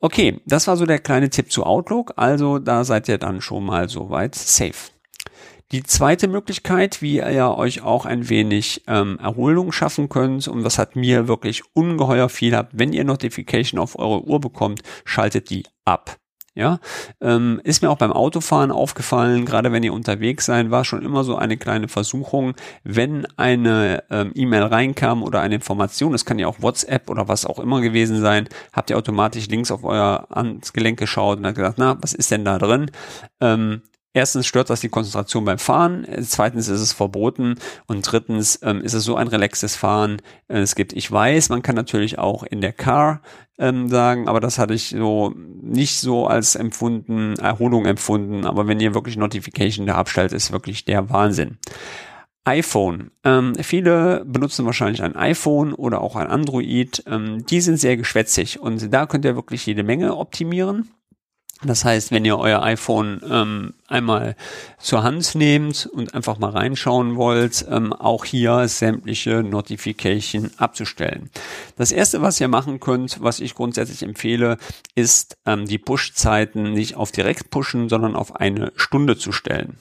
Okay, 0.00 0.40
das 0.46 0.66
war 0.66 0.76
so 0.76 0.86
der 0.86 0.98
kleine 0.98 1.30
Tipp 1.30 1.50
zu 1.52 1.64
Outlook, 1.64 2.12
also 2.16 2.58
da 2.58 2.84
seid 2.84 3.08
ihr 3.08 3.18
dann 3.18 3.40
schon 3.40 3.64
mal 3.64 3.88
soweit 3.88 4.34
safe. 4.34 4.90
Die 5.72 5.82
zweite 5.82 6.28
Möglichkeit, 6.28 7.00
wie 7.00 7.16
ihr 7.16 7.54
euch 7.56 7.80
auch 7.80 8.04
ein 8.04 8.28
wenig 8.28 8.82
ähm, 8.88 9.18
Erholung 9.18 9.72
schaffen 9.72 10.10
könnt, 10.10 10.46
und 10.46 10.62
das 10.64 10.78
hat 10.78 10.96
mir 10.96 11.28
wirklich 11.28 11.62
ungeheuer 11.72 12.28
viel 12.28 12.54
ab, 12.54 12.68
wenn 12.72 12.92
ihr 12.92 13.04
Notification 13.04 13.80
auf 13.80 13.98
eure 13.98 14.22
Uhr 14.22 14.38
bekommt, 14.38 14.82
schaltet 15.06 15.48
die 15.48 15.64
ab. 15.86 16.18
Ja, 16.54 16.80
ähm, 17.22 17.62
ist 17.64 17.80
mir 17.80 17.88
auch 17.88 17.96
beim 17.96 18.12
Autofahren 18.12 18.70
aufgefallen, 18.70 19.46
gerade 19.46 19.72
wenn 19.72 19.82
ihr 19.82 19.94
unterwegs 19.94 20.44
seid, 20.44 20.70
war 20.70 20.84
schon 20.84 21.00
immer 21.02 21.24
so 21.24 21.34
eine 21.36 21.56
kleine 21.56 21.88
Versuchung, 21.88 22.52
wenn 22.84 23.26
eine 23.38 24.04
ähm, 24.10 24.32
E-Mail 24.34 24.64
reinkam 24.64 25.22
oder 25.22 25.40
eine 25.40 25.54
Information, 25.54 26.12
das 26.12 26.26
kann 26.26 26.38
ja 26.38 26.46
auch 26.48 26.60
WhatsApp 26.60 27.08
oder 27.08 27.26
was 27.26 27.46
auch 27.46 27.58
immer 27.58 27.80
gewesen 27.80 28.20
sein, 28.20 28.50
habt 28.74 28.90
ihr 28.90 28.98
automatisch 28.98 29.48
links 29.48 29.70
auf 29.70 29.82
euer 29.82 30.26
Handgelenk 30.30 30.98
geschaut 30.98 31.38
und 31.38 31.46
habt 31.46 31.56
gesagt, 31.56 31.78
na, 31.78 31.96
was 32.02 32.12
ist 32.12 32.30
denn 32.30 32.44
da 32.44 32.58
drin? 32.58 32.90
Ähm, 33.40 33.80
Erstens 34.14 34.46
stört 34.46 34.68
das 34.68 34.80
die 34.80 34.90
Konzentration 34.90 35.44
beim 35.44 35.58
Fahren, 35.58 36.06
zweitens 36.22 36.68
ist 36.68 36.80
es 36.80 36.92
verboten 36.92 37.54
und 37.86 38.02
drittens 38.02 38.58
ähm, 38.62 38.82
ist 38.82 38.92
es 38.92 39.04
so 39.04 39.16
ein 39.16 39.28
relaxes 39.28 39.74
Fahren. 39.74 40.20
Äh, 40.48 40.58
es 40.58 40.74
gibt, 40.74 40.92
ich 40.92 41.10
weiß, 41.10 41.48
man 41.48 41.62
kann 41.62 41.76
natürlich 41.76 42.18
auch 42.18 42.42
in 42.42 42.60
der 42.60 42.74
Car 42.74 43.22
ähm, 43.58 43.88
sagen, 43.88 44.28
aber 44.28 44.40
das 44.40 44.58
hatte 44.58 44.74
ich 44.74 44.90
so 44.90 45.32
nicht 45.34 45.98
so 45.98 46.26
als 46.26 46.56
empfunden, 46.56 47.36
Erholung 47.38 47.86
empfunden. 47.86 48.44
Aber 48.44 48.66
wenn 48.66 48.80
ihr 48.80 48.94
wirklich 48.94 49.16
Notification 49.16 49.86
da 49.86 49.94
abstellt, 49.94 50.32
ist 50.32 50.52
wirklich 50.52 50.84
der 50.84 51.08
Wahnsinn 51.08 51.58
iPhone. 52.44 53.12
Ähm, 53.24 53.54
viele 53.54 54.24
benutzen 54.26 54.66
wahrscheinlich 54.66 55.02
ein 55.02 55.14
iPhone 55.14 55.72
oder 55.74 56.00
auch 56.00 56.16
ein 56.16 56.26
Android. 56.26 57.04
Ähm, 57.06 57.46
die 57.46 57.60
sind 57.60 57.78
sehr 57.78 57.96
geschwätzig 57.96 58.60
und 58.60 58.92
da 58.92 59.06
könnt 59.06 59.24
ihr 59.24 59.36
wirklich 59.36 59.64
jede 59.64 59.84
Menge 59.84 60.16
optimieren. 60.16 60.90
Das 61.64 61.84
heißt, 61.84 62.10
wenn 62.10 62.24
ihr 62.24 62.38
euer 62.38 62.62
iPhone 62.62 63.20
ähm, 63.28 63.74
einmal 63.86 64.34
zur 64.78 65.04
Hand 65.04 65.36
nehmt 65.36 65.86
und 65.86 66.12
einfach 66.12 66.38
mal 66.38 66.50
reinschauen 66.50 67.14
wollt, 67.16 67.64
ähm, 67.70 67.92
auch 67.92 68.24
hier 68.24 68.66
sämtliche 68.66 69.44
Notification 69.44 70.50
abzustellen. 70.56 71.30
Das 71.76 71.92
erste, 71.92 72.20
was 72.20 72.40
ihr 72.40 72.48
machen 72.48 72.80
könnt, 72.80 73.22
was 73.22 73.38
ich 73.38 73.54
grundsätzlich 73.54 74.02
empfehle, 74.02 74.58
ist 74.96 75.36
ähm, 75.46 75.66
die 75.66 75.78
Push-Zeiten 75.78 76.72
nicht 76.72 76.96
auf 76.96 77.12
direkt 77.12 77.50
pushen, 77.50 77.88
sondern 77.88 78.16
auf 78.16 78.34
eine 78.34 78.72
Stunde 78.74 79.16
zu 79.16 79.30
stellen. 79.30 79.78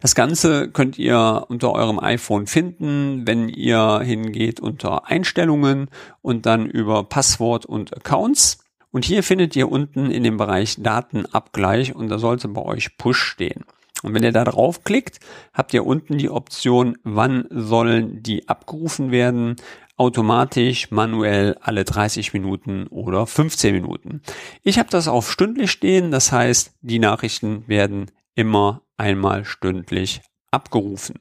Das 0.00 0.14
Ganze 0.14 0.68
könnt 0.68 0.98
ihr 0.98 1.46
unter 1.48 1.72
eurem 1.72 1.98
iPhone 1.98 2.46
finden, 2.46 3.26
wenn 3.26 3.48
ihr 3.48 4.00
hingeht 4.00 4.60
unter 4.60 5.06
Einstellungen 5.06 5.88
und 6.20 6.44
dann 6.44 6.66
über 6.66 7.04
Passwort 7.04 7.64
und 7.64 7.96
Accounts. 7.96 8.58
Und 8.90 9.04
hier 9.04 9.22
findet 9.22 9.56
ihr 9.56 9.70
unten 9.70 10.10
in 10.10 10.22
dem 10.22 10.36
Bereich 10.36 10.76
Datenabgleich 10.78 11.94
und 11.94 12.08
da 12.08 12.18
sollte 12.18 12.48
bei 12.48 12.62
euch 12.62 12.96
Push 12.96 13.22
stehen. 13.22 13.64
Und 14.02 14.14
wenn 14.14 14.22
ihr 14.22 14.32
da 14.32 14.44
draufklickt, 14.44 15.20
habt 15.52 15.74
ihr 15.74 15.86
unten 15.86 16.18
die 16.18 16.30
Option, 16.30 16.98
wann 17.02 17.46
sollen 17.50 18.22
die 18.22 18.48
abgerufen 18.48 19.10
werden, 19.10 19.56
automatisch, 19.96 20.90
manuell 20.90 21.56
alle 21.60 21.84
30 21.84 22.32
Minuten 22.34 22.86
oder 22.88 23.26
15 23.26 23.74
Minuten. 23.74 24.20
Ich 24.62 24.78
habe 24.78 24.90
das 24.90 25.08
auf 25.08 25.30
stündlich 25.30 25.70
stehen, 25.70 26.10
das 26.10 26.32
heißt, 26.32 26.74
die 26.82 26.98
Nachrichten 26.98 27.66
werden 27.66 28.10
immer 28.34 28.82
einmal 28.98 29.44
stündlich 29.44 30.20
abgerufen. 30.50 31.18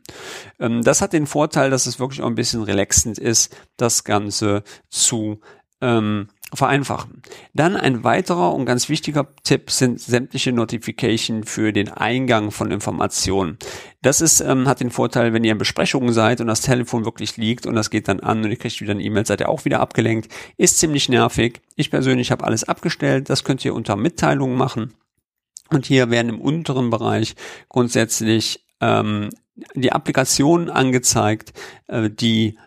Ähm, 0.59 0.81
das 0.81 1.01
hat 1.01 1.13
den 1.13 1.27
Vorteil, 1.27 1.69
dass 1.69 1.87
es 1.87 1.99
wirklich 1.99 2.21
auch 2.21 2.27
ein 2.27 2.35
bisschen 2.35 2.63
relaxend 2.63 3.17
ist, 3.17 3.55
das 3.77 4.03
Ganze 4.03 4.63
zu 4.89 5.39
ähm, 5.81 6.27
vereinfachen. 6.53 7.21
Dann 7.53 7.75
ein 7.75 8.03
weiterer 8.03 8.53
und 8.53 8.65
ganz 8.65 8.87
wichtiger 8.89 9.27
Tipp 9.43 9.71
sind 9.71 9.99
sämtliche 9.99 10.51
Notification 10.51 11.43
für 11.43 11.73
den 11.73 11.89
Eingang 11.89 12.51
von 12.51 12.71
Informationen. 12.71 13.57
Das 14.01 14.21
ist, 14.21 14.41
ähm, 14.41 14.67
hat 14.67 14.79
den 14.79 14.91
Vorteil, 14.91 15.33
wenn 15.33 15.43
ihr 15.43 15.53
in 15.53 15.57
Besprechungen 15.57 16.13
seid 16.13 16.41
und 16.41 16.47
das 16.47 16.61
Telefon 16.61 17.05
wirklich 17.05 17.37
liegt 17.37 17.65
und 17.65 17.75
das 17.75 17.89
geht 17.89 18.07
dann 18.07 18.19
an 18.19 18.43
und 18.43 18.51
ihr 18.51 18.57
kriegt 18.57 18.79
wieder 18.79 18.91
eine 18.91 19.03
E-Mail, 19.03 19.25
seid 19.25 19.41
ihr 19.41 19.49
auch 19.49 19.65
wieder 19.65 19.79
abgelenkt. 19.79 20.31
Ist 20.57 20.77
ziemlich 20.79 21.09
nervig. 21.09 21.61
Ich 21.75 21.89
persönlich 21.91 22.31
habe 22.31 22.45
alles 22.45 22.63
abgestellt. 22.63 23.29
Das 23.29 23.43
könnt 23.43 23.65
ihr 23.65 23.73
unter 23.73 23.95
Mitteilungen 23.95 24.57
machen. 24.57 24.93
Und 25.69 25.85
hier 25.85 26.11
werden 26.11 26.29
im 26.29 26.41
unteren 26.41 26.91
Bereich 26.91 27.35
grundsätzlich 27.69 28.63
ähm, 28.81 29.29
die 29.73 29.91
Applikationen 29.91 30.69
angezeigt, 30.69 31.53
äh, 31.87 32.09
die 32.09 32.57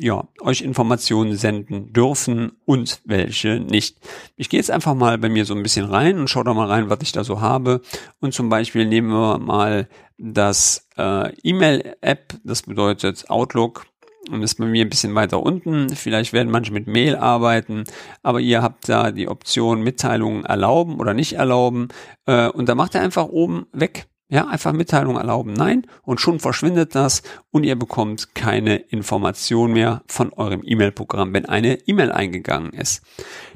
ja, 0.00 0.26
euch 0.40 0.62
Informationen 0.62 1.36
senden 1.36 1.92
dürfen 1.92 2.52
und 2.64 3.00
welche 3.04 3.60
nicht. 3.60 3.98
Ich 4.36 4.48
gehe 4.48 4.58
jetzt 4.58 4.70
einfach 4.70 4.94
mal 4.94 5.18
bei 5.18 5.28
mir 5.28 5.44
so 5.44 5.54
ein 5.54 5.62
bisschen 5.62 5.86
rein 5.86 6.18
und 6.18 6.28
schaue 6.28 6.44
da 6.44 6.54
mal 6.54 6.66
rein, 6.66 6.90
was 6.90 6.98
ich 7.02 7.12
da 7.12 7.22
so 7.22 7.40
habe. 7.40 7.80
Und 8.20 8.34
zum 8.34 8.48
Beispiel 8.48 8.86
nehmen 8.86 9.10
wir 9.10 9.38
mal 9.38 9.88
das 10.18 10.88
äh, 10.96 11.32
E-Mail-App, 11.42 12.34
das 12.44 12.62
bedeutet 12.62 13.30
Outlook 13.30 13.86
und 14.30 14.42
ist 14.42 14.56
bei 14.56 14.64
mir 14.64 14.84
ein 14.84 14.90
bisschen 14.90 15.14
weiter 15.14 15.42
unten. 15.42 15.90
Vielleicht 15.90 16.32
werden 16.32 16.50
manche 16.50 16.72
mit 16.72 16.86
Mail 16.86 17.16
arbeiten, 17.16 17.84
aber 18.22 18.40
ihr 18.40 18.62
habt 18.62 18.88
da 18.88 19.10
die 19.10 19.28
Option 19.28 19.82
Mitteilungen 19.82 20.44
erlauben 20.44 20.98
oder 20.98 21.14
nicht 21.14 21.34
erlauben. 21.34 21.88
Äh, 22.26 22.48
und 22.48 22.68
da 22.68 22.74
macht 22.74 22.94
er 22.94 23.02
einfach 23.02 23.26
oben 23.26 23.66
weg. 23.72 24.06
Ja, 24.34 24.48
einfach 24.48 24.72
Mitteilung 24.72 25.16
erlauben, 25.16 25.52
nein, 25.52 25.86
und 26.02 26.20
schon 26.20 26.40
verschwindet 26.40 26.96
das 26.96 27.22
und 27.52 27.62
ihr 27.62 27.78
bekommt 27.78 28.34
keine 28.34 28.74
Information 28.74 29.72
mehr 29.72 30.02
von 30.08 30.32
eurem 30.32 30.62
E-Mail-Programm, 30.64 31.32
wenn 31.32 31.46
eine 31.46 31.78
E-Mail 31.86 32.10
eingegangen 32.10 32.72
ist. 32.72 33.04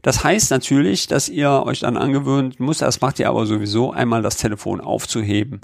Das 0.03 0.23
heißt 0.23 0.53
natürlich, 0.53 1.09
dass 1.09 1.29
ihr 1.29 1.51
euch 1.51 1.81
dann 1.81 1.97
angewöhnt 1.97 2.61
muss, 2.61 2.79
das 2.79 3.01
macht 3.01 3.19
ihr 3.19 3.29
aber 3.29 3.45
sowieso, 3.45 3.91
einmal 3.91 4.23
das 4.23 4.37
Telefon 4.37 4.81
aufzuheben 4.81 5.63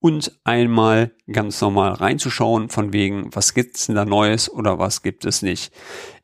und 0.00 0.36
einmal 0.42 1.12
ganz 1.30 1.60
normal 1.60 1.92
reinzuschauen, 1.92 2.68
von 2.68 2.92
wegen, 2.92 3.30
was 3.32 3.54
gibt's 3.54 3.86
denn 3.86 3.94
da 3.94 4.04
Neues 4.04 4.50
oder 4.52 4.80
was 4.80 5.00
gibt 5.00 5.24
es 5.26 5.42
nicht. 5.42 5.72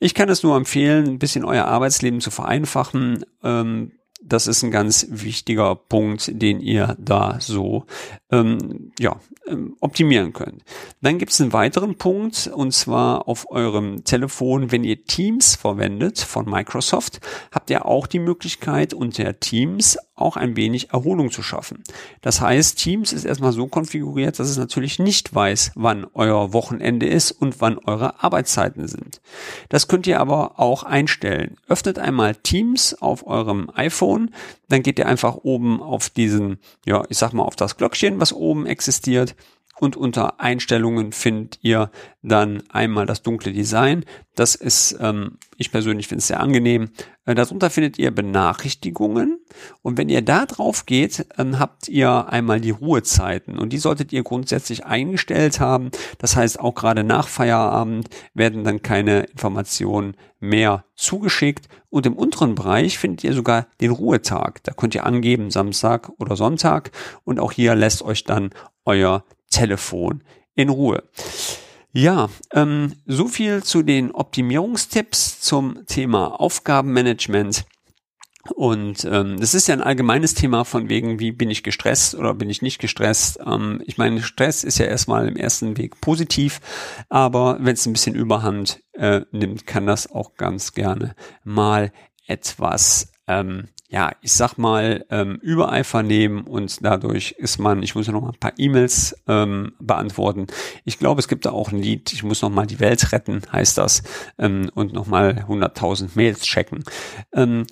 Ich 0.01 0.15
kann 0.15 0.29
es 0.29 0.43
nur 0.43 0.57
empfehlen, 0.57 1.07
ein 1.07 1.19
bisschen 1.21 1.45
euer 1.45 1.67
Arbeitsleben 1.67 2.21
zu 2.21 2.33
vereinfachen. 2.33 3.25
Ähm, 3.45 3.93
das 4.25 4.47
ist 4.47 4.63
ein 4.63 4.71
ganz 4.71 5.07
wichtiger 5.11 5.75
Punkt, 5.75 6.31
den 6.33 6.61
ihr 6.61 6.97
da 6.99 7.39
so 7.41 7.85
ähm, 8.31 8.93
ja, 8.99 9.21
ähm, 9.47 9.77
optimieren 9.81 10.33
könnt. 10.33 10.63
Dann 11.01 11.19
gibt 11.19 11.33
es 11.33 11.41
einen 11.41 11.53
weiteren 11.53 11.99
Punkt 11.99 12.51
und 12.53 12.73
zwar 12.73 13.29
auf 13.29 13.51
eurem 13.51 14.05
Telefon, 14.05 14.71
wenn 14.73 14.85
ihr 14.85 15.05
Teams 15.05 15.57
verwendet 15.57 16.21
von 16.21 16.49
Microsoft, 16.49 17.21
habt 17.51 17.71
ihr 17.71 17.87
auch 17.87 18.07
die 18.07 18.21
Möglichkeit 18.21 18.95
unter 18.95 19.39
Teams 19.41 19.99
auch 20.15 20.37
ein 20.37 20.57
wenig 20.57 20.91
Erholung 20.91 21.31
zu 21.31 21.43
schaffen. 21.43 21.83
Das 22.21 22.41
heißt, 22.41 22.79
Teams 22.79 23.13
ist 23.13 23.25
erstmal 23.25 23.53
so 23.53 23.67
konfiguriert, 23.67 24.39
dass 24.39 24.49
es 24.49 24.59
natürlich 24.59 24.99
nicht 24.99 25.35
weiß, 25.35 25.73
wann 25.75 26.07
euer 26.13 26.53
Wochenende 26.53 27.07
ist 27.07 27.33
und 27.33 27.61
wann 27.61 27.79
eure 27.79 28.23
Arbeitszeiten 28.23 28.87
sind. 28.89 29.21
Das 29.71 29.89
könnt 29.89 30.07
ihr 30.07 30.21
aber 30.21 30.61
auch 30.61 30.83
einstellen. 30.83 31.57
Öffnet 31.67 31.99
einmal 31.99 32.35
Teams 32.35 32.95
auf 33.01 33.27
eurem 33.27 33.71
iPhone, 33.75 34.35
dann 34.69 34.83
geht 34.83 34.99
ihr 34.99 35.07
einfach 35.07 35.37
oben 35.37 35.83
auf 35.83 36.11
diesen, 36.11 36.59
ja, 36.87 37.05
ich 37.09 37.19
sag 37.19 37.33
mal 37.33 37.45
auf 37.45 37.57
das 37.57 37.77
Glöckchen, 37.77 38.21
was 38.21 38.33
oben 38.33 38.67
existiert 38.67 39.35
und 39.83 39.97
unter 39.97 40.39
Einstellungen 40.39 41.11
findet 41.11 41.59
ihr 41.63 41.91
dann 42.23 42.63
einmal 42.69 43.05
das 43.05 43.23
dunkle 43.23 43.53
Design. 43.53 44.05
Das 44.37 44.55
ist, 44.55 44.97
ähm, 45.01 45.39
ich 45.57 45.73
persönlich 45.73 46.07
finde 46.07 46.21
es 46.21 46.29
sehr 46.29 46.39
angenehm. 46.39 46.91
Äh, 47.25 47.35
darunter 47.35 47.69
findet 47.69 47.99
ihr 47.99 48.13
Benachrichtigungen 48.13 49.41
und 49.83 49.99
wenn 49.99 50.09
ihr 50.09 50.23
da 50.23 50.47
drauf 50.47 50.87
geht, 50.87 51.27
dann 51.37 51.59
habt 51.59 51.89
ihr 51.89 52.29
einmal 52.29 52.61
die 52.61 52.71
Ruhezeiten 52.71 53.59
und 53.59 53.73
die 53.73 53.79
solltet 53.79 54.13
ihr 54.13 54.23
grundsätzlich 54.23 54.87
eingestellt 54.87 55.59
haben. 55.59 55.91
Das 56.19 56.37
heißt, 56.37 56.61
auch 56.61 56.77
gerade 56.77 57.03
nach 57.03 57.27
Feierabend 57.27 58.09
werden 58.35 58.63
dann 58.63 58.83
keine 58.83 59.23
Informationen 59.25 60.17
mehr 60.39 60.85
zugeschickt 60.95 61.69
und 61.91 62.07
im 62.07 62.15
unteren 62.15 62.55
Bereich 62.55 62.99
findet 62.99 63.25
ihr 63.25 63.33
sogar 63.33 63.67
den 63.81 63.91
Ruhetag. 63.91 64.63
Da 64.63 64.75
könnt 64.75 64.95
ihr 64.95 65.07
angeben 65.07 65.51
Samstag 65.51 66.13
oder 66.21 66.37
Sonntag 66.37 66.93
und 67.25 67.41
auch 67.41 67.51
hier 67.51 67.75
lässt 67.75 68.03
euch 68.03 68.23
dann 68.23 68.51
euer 68.85 69.25
Telefon 69.53 70.25
in 70.57 70.69
Ruhe. 70.69 71.05
Ja, 71.93 72.31
ähm, 72.53 72.95
so 73.07 73.29
viel 73.29 73.63
zu 73.63 73.83
den 73.83 74.13
Optimierungstipps 74.13 75.41
zum 75.41 75.87
Thema 75.87 76.41
Aufgabenmanagement. 76.41 77.67
Und 78.55 79.05
ähm, 79.05 79.39
das 79.39 79.55
ist 79.55 79.69
ja 79.69 79.75
ein 79.75 79.83
allgemeines 79.83 80.35
Thema 80.35 80.65
von 80.65 80.89
wegen, 80.89 81.21
wie 81.21 81.31
bin 81.31 81.51
ich 81.51 81.63
gestresst 81.63 82.17
oder 82.17 82.35
bin 82.35 82.51
ich 82.51 82.61
nicht 82.61 82.81
gestresst. 82.81 83.39
Ähm, 83.47 83.83
ich 83.87 83.99
meine, 83.99 84.23
Stress 84.23 84.65
ist 84.65 84.79
ja 84.79 84.87
erstmal 84.87 85.29
im 85.29 85.37
ersten 85.37 85.77
Weg 85.77 86.01
positiv, 86.01 86.61
aber 87.09 87.59
wenn 87.61 87.75
es 87.75 87.87
ein 87.87 87.93
bisschen 87.93 88.17
Überhand 88.17 88.81
äh, 88.95 89.21
nimmt, 89.31 89.67
kann 89.67 89.87
das 89.87 90.11
auch 90.11 90.35
ganz 90.35 90.73
gerne 90.73 91.15
mal 91.45 91.93
etwas 92.27 93.13
ähm, 93.29 93.69
ja, 93.93 94.11
ich 94.23 94.33
sag 94.33 94.57
mal, 94.57 95.05
ähm, 95.11 95.39
Übereifer 95.43 96.03
nehmen 96.03 96.45
und 96.45 96.83
dadurch 96.83 97.33
ist 97.33 97.59
man, 97.59 97.83
ich 97.83 97.95
muss 97.95 98.09
noch 98.09 98.23
mal 98.23 98.31
ein 98.31 98.41
paar 98.41 98.55
E-Mails 98.57 99.23
ähm, 99.29 99.75
beantworten. 99.81 100.47
Ich 100.87 100.99
glaube, 100.99 101.21
es 101.21 101.29
gibt 101.29 101.45
da 101.45 101.51
auch 101.51 101.73
ein 101.73 101.79
Lied, 101.79 102.11
ich 102.15 102.23
muss 102.23 102.41
noch 102.41 102.49
mal 102.49 102.67
die 102.67 102.81
Welt 102.81 103.13
retten, 103.13 103.43
heißt 103.53 103.77
das, 103.77 104.03
ähm, 104.39 104.71
und 104.75 104.95
noch 104.95 105.07
mal 105.07 105.45
100.000 105.47 106.13
Mails 106.15 106.41
checken. 106.41 106.85
Ähm, 107.35 107.67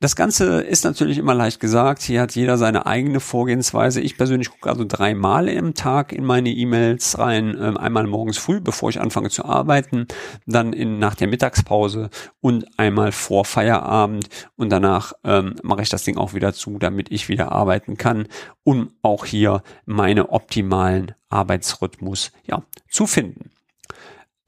das 0.00 0.16
Ganze 0.16 0.62
ist 0.62 0.84
natürlich 0.84 1.18
immer 1.18 1.34
leicht 1.34 1.60
gesagt. 1.60 2.00
Hier 2.00 2.22
hat 2.22 2.34
jeder 2.34 2.56
seine 2.56 2.86
eigene 2.86 3.20
Vorgehensweise. 3.20 4.00
Ich 4.00 4.16
persönlich 4.16 4.48
gucke 4.48 4.70
also 4.70 4.86
dreimal 4.88 5.46
im 5.46 5.74
Tag 5.74 6.14
in 6.14 6.24
meine 6.24 6.48
E-Mails 6.48 7.18
rein. 7.18 7.54
Ähm, 7.60 7.76
einmal 7.76 8.06
morgens 8.06 8.38
früh, 8.38 8.60
bevor 8.60 8.88
ich 8.88 8.98
anfange 8.98 9.28
zu 9.28 9.44
arbeiten, 9.44 10.06
dann 10.46 10.72
in, 10.72 10.98
nach 10.98 11.14
der 11.16 11.28
Mittagspause 11.28 12.08
und 12.40 12.66
einmal 12.78 13.12
vor 13.12 13.44
Feierabend. 13.44 14.30
Und 14.56 14.70
danach 14.70 15.12
ähm, 15.22 15.56
mache 15.62 15.82
ich 15.82 15.90
das 15.90 16.02
Ding 16.02 16.16
auch 16.16 16.32
wieder 16.32 16.54
zu, 16.54 16.78
damit 16.78 17.12
ich 17.12 17.28
wieder 17.28 17.52
arbeiten 17.52 17.98
kann, 17.98 18.26
um 18.64 18.94
auch 19.02 19.26
hier 19.26 19.62
meine 19.84 20.30
optimalen 20.30 21.12
Arbeitsrhythmus 21.28 22.32
ja, 22.46 22.62
zu 22.88 23.06
finden. 23.06 23.50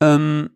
Ähm, 0.01 0.49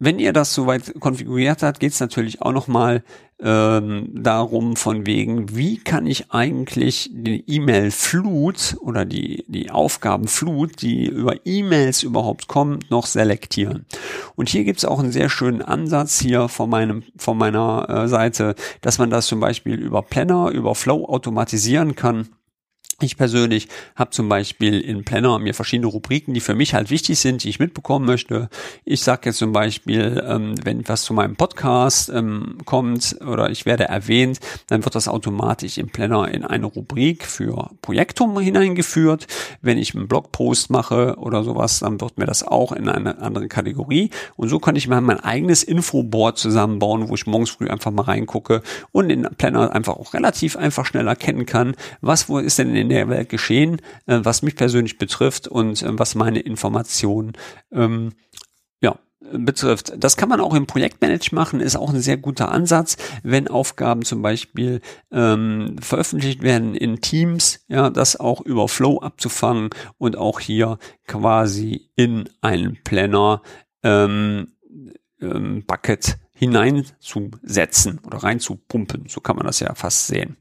wenn 0.00 0.18
ihr 0.18 0.32
das 0.32 0.54
soweit 0.54 0.98
konfiguriert 0.98 1.62
habt, 1.62 1.78
geht 1.78 1.92
es 1.92 2.00
natürlich 2.00 2.40
auch 2.40 2.52
nochmal 2.52 3.04
ähm, 3.38 4.10
darum, 4.14 4.76
von 4.76 5.06
wegen, 5.06 5.54
wie 5.54 5.76
kann 5.76 6.06
ich 6.06 6.30
eigentlich 6.30 7.10
die 7.12 7.44
E-Mail-Flut 7.46 8.78
oder 8.80 9.04
die, 9.04 9.44
die 9.46 9.70
Aufgabenflut, 9.70 10.80
die 10.80 11.06
über 11.06 11.34
E-Mails 11.44 12.02
überhaupt 12.02 12.48
kommt, 12.48 12.90
noch 12.90 13.04
selektieren. 13.04 13.84
Und 14.36 14.48
hier 14.48 14.64
gibt 14.64 14.78
es 14.78 14.86
auch 14.86 14.98
einen 14.98 15.12
sehr 15.12 15.28
schönen 15.28 15.60
Ansatz 15.60 16.18
hier 16.18 16.48
von, 16.48 16.70
meinem, 16.70 17.02
von 17.18 17.36
meiner 17.36 17.86
äh, 17.88 18.08
Seite, 18.08 18.54
dass 18.80 18.98
man 18.98 19.10
das 19.10 19.26
zum 19.26 19.38
Beispiel 19.38 19.74
über 19.74 20.00
Planner, 20.00 20.48
über 20.50 20.74
Flow 20.74 21.04
automatisieren 21.04 21.94
kann 21.94 22.28
ich 23.06 23.16
persönlich 23.16 23.68
habe 23.96 24.10
zum 24.10 24.28
Beispiel 24.28 24.80
in 24.80 25.04
Planner 25.04 25.38
mir 25.38 25.54
verschiedene 25.54 25.86
Rubriken, 25.86 26.34
die 26.34 26.40
für 26.40 26.54
mich 26.54 26.74
halt 26.74 26.90
wichtig 26.90 27.18
sind, 27.18 27.44
die 27.44 27.48
ich 27.48 27.58
mitbekommen 27.58 28.06
möchte. 28.06 28.48
Ich 28.84 29.02
sage 29.02 29.22
jetzt 29.26 29.38
zum 29.38 29.52
Beispiel, 29.52 30.22
ähm, 30.26 30.54
wenn 30.64 30.86
was 30.88 31.02
zu 31.02 31.14
meinem 31.14 31.36
Podcast 31.36 32.10
ähm, 32.10 32.58
kommt 32.64 33.16
oder 33.26 33.50
ich 33.50 33.66
werde 33.66 33.84
erwähnt, 33.84 34.40
dann 34.68 34.84
wird 34.84 34.94
das 34.94 35.08
automatisch 35.08 35.78
im 35.78 35.88
Planner 35.88 36.28
in 36.28 36.44
eine 36.44 36.66
Rubrik 36.66 37.24
für 37.24 37.70
Projektum 37.82 38.38
hineingeführt. 38.38 39.26
Wenn 39.62 39.78
ich 39.78 39.94
einen 39.94 40.08
Blogpost 40.08 40.70
mache 40.70 41.16
oder 41.18 41.44
sowas, 41.44 41.80
dann 41.80 42.00
wird 42.00 42.18
mir 42.18 42.26
das 42.26 42.42
auch 42.42 42.72
in 42.72 42.88
eine 42.88 43.18
andere 43.18 43.48
Kategorie. 43.48 44.10
Und 44.36 44.48
so 44.48 44.58
kann 44.58 44.76
ich 44.76 44.88
mal 44.88 45.00
mein 45.00 45.20
eigenes 45.20 45.62
Infoboard 45.62 46.38
zusammenbauen, 46.38 47.08
wo 47.08 47.14
ich 47.14 47.26
morgens 47.26 47.50
früh 47.50 47.68
einfach 47.68 47.90
mal 47.90 48.02
reingucke 48.02 48.62
und 48.92 49.10
in 49.10 49.26
Planner 49.38 49.72
einfach 49.72 49.96
auch 49.96 50.14
relativ 50.14 50.56
einfach 50.56 50.86
schnell 50.86 51.06
erkennen 51.06 51.46
kann, 51.46 51.74
was 52.00 52.28
wo 52.28 52.38
ist 52.38 52.58
denn 52.58 52.74
in 52.74 52.89
der 52.90 53.08
Welt 53.08 53.28
geschehen, 53.28 53.80
äh, 54.06 54.20
was 54.22 54.42
mich 54.42 54.56
persönlich 54.56 54.98
betrifft 54.98 55.48
und 55.48 55.82
äh, 55.82 55.98
was 55.98 56.14
meine 56.14 56.40
Informationen 56.40 57.32
ähm, 57.72 58.12
ja, 58.80 58.98
betrifft. 59.32 59.92
Das 59.96 60.16
kann 60.16 60.28
man 60.28 60.40
auch 60.40 60.54
im 60.54 60.66
Projektmanage 60.66 61.34
machen, 61.34 61.60
ist 61.60 61.76
auch 61.76 61.92
ein 61.92 62.00
sehr 62.00 62.16
guter 62.16 62.50
Ansatz, 62.50 62.96
wenn 63.22 63.48
Aufgaben 63.48 64.04
zum 64.04 64.22
Beispiel 64.22 64.80
ähm, 65.12 65.76
veröffentlicht 65.80 66.42
werden 66.42 66.74
in 66.74 67.00
Teams, 67.00 67.64
ja, 67.68 67.90
das 67.90 68.18
auch 68.18 68.40
über 68.40 68.68
Flow 68.68 68.98
abzufangen 68.98 69.70
und 69.98 70.16
auch 70.16 70.40
hier 70.40 70.78
quasi 71.06 71.90
in 71.96 72.28
einen 72.40 72.78
Planner 72.84 73.42
ähm, 73.82 74.52
ähm, 75.20 75.64
Bucket 75.66 76.18
hineinzusetzen 76.40 78.00
oder 78.06 78.22
reinzupumpen. 78.22 79.04
So 79.08 79.20
kann 79.20 79.36
man 79.36 79.44
das 79.44 79.60
ja 79.60 79.74
fast 79.74 80.06
sehen. 80.06 80.38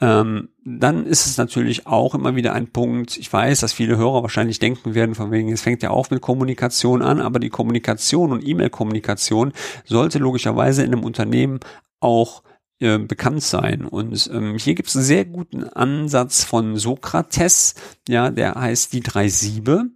Ähm, 0.00 0.48
dann 0.64 1.04
ist 1.04 1.26
es 1.26 1.36
natürlich 1.36 1.86
auch 1.86 2.14
immer 2.14 2.34
wieder 2.34 2.54
ein 2.54 2.68
Punkt. 2.68 3.18
Ich 3.18 3.30
weiß, 3.30 3.60
dass 3.60 3.74
viele 3.74 3.98
Hörer 3.98 4.22
wahrscheinlich 4.22 4.58
denken 4.58 4.94
werden, 4.94 5.14
von 5.14 5.30
wegen, 5.30 5.52
es 5.52 5.60
fängt 5.60 5.82
ja 5.82 5.90
auch 5.90 6.08
mit 6.08 6.22
Kommunikation 6.22 7.02
an, 7.02 7.20
aber 7.20 7.40
die 7.40 7.50
Kommunikation 7.50 8.32
und 8.32 8.46
E-Mail-Kommunikation 8.46 9.52
sollte 9.84 10.18
logischerweise 10.18 10.82
in 10.82 10.94
einem 10.94 11.04
Unternehmen 11.04 11.60
auch 12.00 12.42
äh, 12.80 12.96
bekannt 12.96 13.42
sein. 13.42 13.84
Und 13.84 14.30
ähm, 14.32 14.56
hier 14.56 14.74
gibt 14.74 14.88
es 14.88 14.96
einen 14.96 15.04
sehr 15.04 15.26
guten 15.26 15.64
Ansatz 15.64 16.42
von 16.42 16.76
Sokrates, 16.76 17.74
ja, 18.08 18.30
der 18.30 18.54
heißt 18.54 18.94
die 18.94 19.00
drei 19.00 19.28
Siebe. 19.28 19.90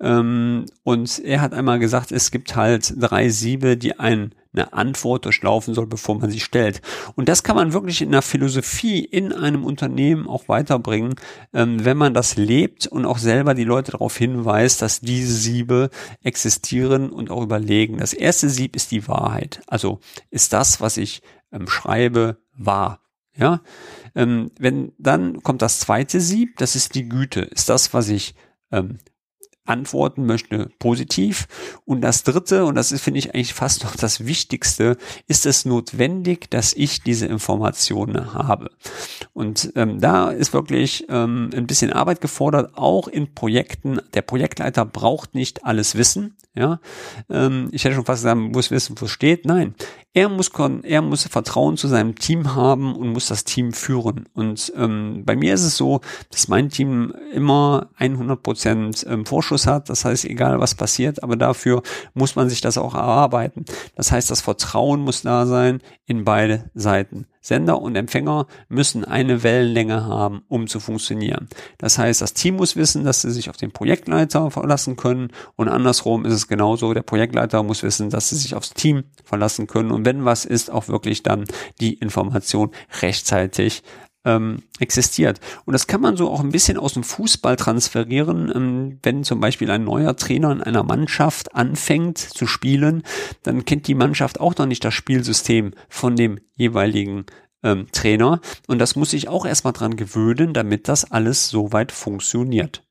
Ähm, 0.00 0.64
und 0.82 1.18
er 1.18 1.42
hat 1.42 1.52
einmal 1.52 1.78
gesagt, 1.78 2.10
es 2.10 2.30
gibt 2.30 2.56
halt 2.56 2.94
drei 2.96 3.28
Siebe, 3.28 3.76
die 3.76 3.98
ein 3.98 4.34
eine 4.52 4.72
Antwort 4.72 5.24
durchlaufen 5.24 5.74
soll, 5.74 5.86
bevor 5.86 6.18
man 6.18 6.30
sie 6.30 6.40
stellt. 6.40 6.80
Und 7.14 7.28
das 7.28 7.42
kann 7.42 7.56
man 7.56 7.72
wirklich 7.72 8.02
in 8.02 8.12
der 8.12 8.22
Philosophie 8.22 9.04
in 9.04 9.32
einem 9.32 9.64
Unternehmen 9.64 10.26
auch 10.26 10.48
weiterbringen, 10.48 11.14
ähm, 11.52 11.84
wenn 11.84 11.96
man 11.96 12.14
das 12.14 12.36
lebt 12.36 12.86
und 12.86 13.04
auch 13.04 13.18
selber 13.18 13.54
die 13.54 13.64
Leute 13.64 13.92
darauf 13.92 14.16
hinweist, 14.16 14.82
dass 14.82 15.00
diese 15.00 15.32
Siebe 15.32 15.90
existieren 16.22 17.10
und 17.10 17.30
auch 17.30 17.42
überlegen. 17.42 17.98
Das 17.98 18.12
erste 18.12 18.48
Sieb 18.48 18.74
ist 18.76 18.90
die 18.90 19.06
Wahrheit. 19.06 19.60
Also 19.66 20.00
ist 20.30 20.52
das, 20.52 20.80
was 20.80 20.96
ich 20.96 21.22
ähm, 21.52 21.68
schreibe, 21.68 22.38
wahr. 22.52 23.00
Ja, 23.36 23.60
ähm, 24.16 24.50
wenn 24.58 24.92
dann 24.98 25.44
kommt 25.44 25.62
das 25.62 25.78
zweite 25.78 26.20
Sieb, 26.20 26.56
das 26.56 26.74
ist 26.74 26.96
die 26.96 27.08
Güte. 27.08 27.42
Ist 27.42 27.68
das, 27.68 27.94
was 27.94 28.08
ich 28.08 28.34
ähm, 28.72 28.98
antworten 29.68 30.26
möchte, 30.26 30.70
positiv. 30.78 31.46
Und 31.84 32.00
das 32.00 32.24
dritte, 32.24 32.64
und 32.64 32.74
das 32.74 32.92
ist, 32.92 33.02
finde 33.02 33.18
ich, 33.18 33.34
eigentlich 33.34 33.54
fast 33.54 33.84
noch 33.84 33.96
das 33.96 34.26
Wichtigste, 34.26 34.96
ist 35.26 35.46
es 35.46 35.64
notwendig, 35.64 36.50
dass 36.50 36.72
ich 36.72 37.02
diese 37.02 37.26
Informationen 37.26 38.34
habe. 38.34 38.70
Und 39.32 39.72
ähm, 39.76 40.00
da 40.00 40.30
ist 40.30 40.52
wirklich 40.52 41.06
ähm, 41.08 41.50
ein 41.54 41.66
bisschen 41.66 41.92
Arbeit 41.92 42.20
gefordert, 42.20 42.72
auch 42.76 43.08
in 43.08 43.34
Projekten. 43.34 44.00
Der 44.14 44.22
Projektleiter 44.22 44.84
braucht 44.84 45.34
nicht 45.34 45.64
alles 45.64 45.94
wissen. 45.94 46.34
Ja, 46.54 46.80
ähm, 47.30 47.68
ich 47.70 47.84
hätte 47.84 47.94
schon 47.94 48.04
fast 48.04 48.22
gesagt, 48.22 48.40
muss 48.40 48.72
wissen, 48.72 48.96
wo 48.98 49.04
es 49.04 49.12
steht. 49.12 49.44
Nein, 49.44 49.74
er 50.14 50.28
muss, 50.28 50.50
er 50.82 51.02
muss 51.02 51.26
Vertrauen 51.26 51.76
zu 51.76 51.86
seinem 51.86 52.14
Team 52.16 52.54
haben 52.54 52.96
und 52.96 53.10
muss 53.10 53.26
das 53.26 53.44
Team 53.44 53.72
führen. 53.72 54.26
Und 54.32 54.72
ähm, 54.76 55.22
bei 55.24 55.36
mir 55.36 55.54
ist 55.54 55.64
es 55.64 55.76
so, 55.76 56.00
dass 56.30 56.48
mein 56.48 56.70
Team 56.70 57.14
immer 57.32 57.90
100 57.96 58.42
Prozent 58.42 59.06
ähm, 59.08 59.26
Vorschuss 59.26 59.66
hat. 59.66 59.90
Das 59.90 60.04
heißt, 60.04 60.24
egal 60.24 60.60
was 60.60 60.74
passiert, 60.74 61.22
aber 61.22 61.36
dafür 61.36 61.82
muss 62.14 62.36
man 62.36 62.48
sich 62.48 62.60
das 62.60 62.78
auch 62.78 62.94
erarbeiten. 62.94 63.64
Das 63.96 64.10
heißt, 64.10 64.30
das 64.30 64.40
Vertrauen 64.40 65.00
muss 65.00 65.22
da 65.22 65.46
sein 65.46 65.80
in 66.06 66.24
beide 66.24 66.70
Seiten. 66.74 67.26
Sender 67.40 67.80
und 67.80 67.96
Empfänger 67.96 68.46
müssen 68.68 69.04
eine 69.04 69.42
Wellenlänge 69.42 70.04
haben, 70.04 70.42
um 70.48 70.66
zu 70.66 70.80
funktionieren. 70.80 71.48
Das 71.78 71.98
heißt, 71.98 72.20
das 72.20 72.34
Team 72.34 72.56
muss 72.56 72.76
wissen, 72.76 73.04
dass 73.04 73.22
sie 73.22 73.30
sich 73.30 73.50
auf 73.50 73.56
den 73.56 73.72
Projektleiter 73.72 74.50
verlassen 74.50 74.96
können 74.96 75.30
und 75.56 75.68
andersrum 75.68 76.24
ist 76.24 76.34
es 76.34 76.48
genauso. 76.48 76.94
Der 76.94 77.02
Projektleiter 77.02 77.62
muss 77.62 77.82
wissen, 77.82 78.10
dass 78.10 78.28
sie 78.28 78.36
sich 78.36 78.54
aufs 78.54 78.74
Team 78.74 79.04
verlassen 79.24 79.66
können 79.66 79.90
und 79.90 80.04
wenn 80.04 80.24
was 80.24 80.44
ist, 80.44 80.70
auch 80.70 80.88
wirklich 80.88 81.22
dann 81.22 81.44
die 81.80 81.94
Information 81.94 82.70
rechtzeitig 83.00 83.82
ähm, 84.24 84.62
existiert. 84.78 85.40
Und 85.64 85.72
das 85.72 85.86
kann 85.86 86.00
man 86.00 86.16
so 86.16 86.30
auch 86.30 86.40
ein 86.40 86.52
bisschen 86.52 86.76
aus 86.76 86.94
dem 86.94 87.04
Fußball 87.04 87.56
transferieren. 87.56 88.52
Ähm, 88.54 88.98
wenn 89.02 89.24
zum 89.24 89.40
Beispiel 89.40 89.70
ein 89.70 89.84
neuer 89.84 90.16
Trainer 90.16 90.52
in 90.52 90.62
einer 90.62 90.82
Mannschaft 90.82 91.54
anfängt 91.54 92.18
zu 92.18 92.46
spielen, 92.46 93.02
dann 93.42 93.64
kennt 93.64 93.86
die 93.86 93.94
Mannschaft 93.94 94.40
auch 94.40 94.56
noch 94.56 94.66
nicht 94.66 94.84
das 94.84 94.94
Spielsystem 94.94 95.72
von 95.88 96.16
dem 96.16 96.38
jeweiligen 96.54 97.26
ähm, 97.62 97.86
Trainer. 97.92 98.40
Und 98.66 98.78
das 98.78 98.96
muss 98.96 99.10
sich 99.10 99.28
auch 99.28 99.46
erstmal 99.46 99.72
dran 99.72 99.96
gewöhnen, 99.96 100.52
damit 100.52 100.88
das 100.88 101.10
alles 101.10 101.48
soweit 101.48 101.92
funktioniert. 101.92 102.82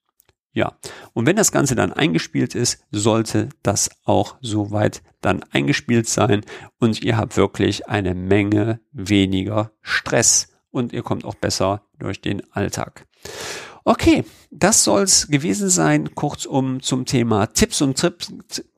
Ja, 0.53 0.75
und 1.13 1.27
wenn 1.27 1.35
das 1.35 1.51
Ganze 1.51 1.75
dann 1.75 1.93
eingespielt 1.93 2.55
ist, 2.55 2.83
sollte 2.89 3.49
das 3.61 3.91
auch 4.05 4.37
soweit 4.41 5.03
dann 5.21 5.43
eingespielt 5.51 6.09
sein 6.09 6.43
und 6.79 7.03
ihr 7.03 7.15
habt 7.15 7.37
wirklich 7.37 7.87
eine 7.89 8.15
Menge 8.15 8.79
weniger 8.91 9.71
Stress 9.81 10.47
und 10.77 10.93
ihr 10.93 11.03
kommt 11.03 11.25
auch 11.25 11.35
besser 11.35 11.83
durch 11.99 12.21
den 12.21 12.41
Alltag. 12.53 13.05
Okay, 13.83 14.25
das 14.51 14.83
soll's 14.83 15.27
gewesen 15.29 15.69
sein. 15.69 16.13
Kurzum 16.13 16.81
zum 16.81 17.05
Thema 17.05 17.45
Tipps 17.47 17.81
und 17.81 17.97
Trips, 17.97 18.33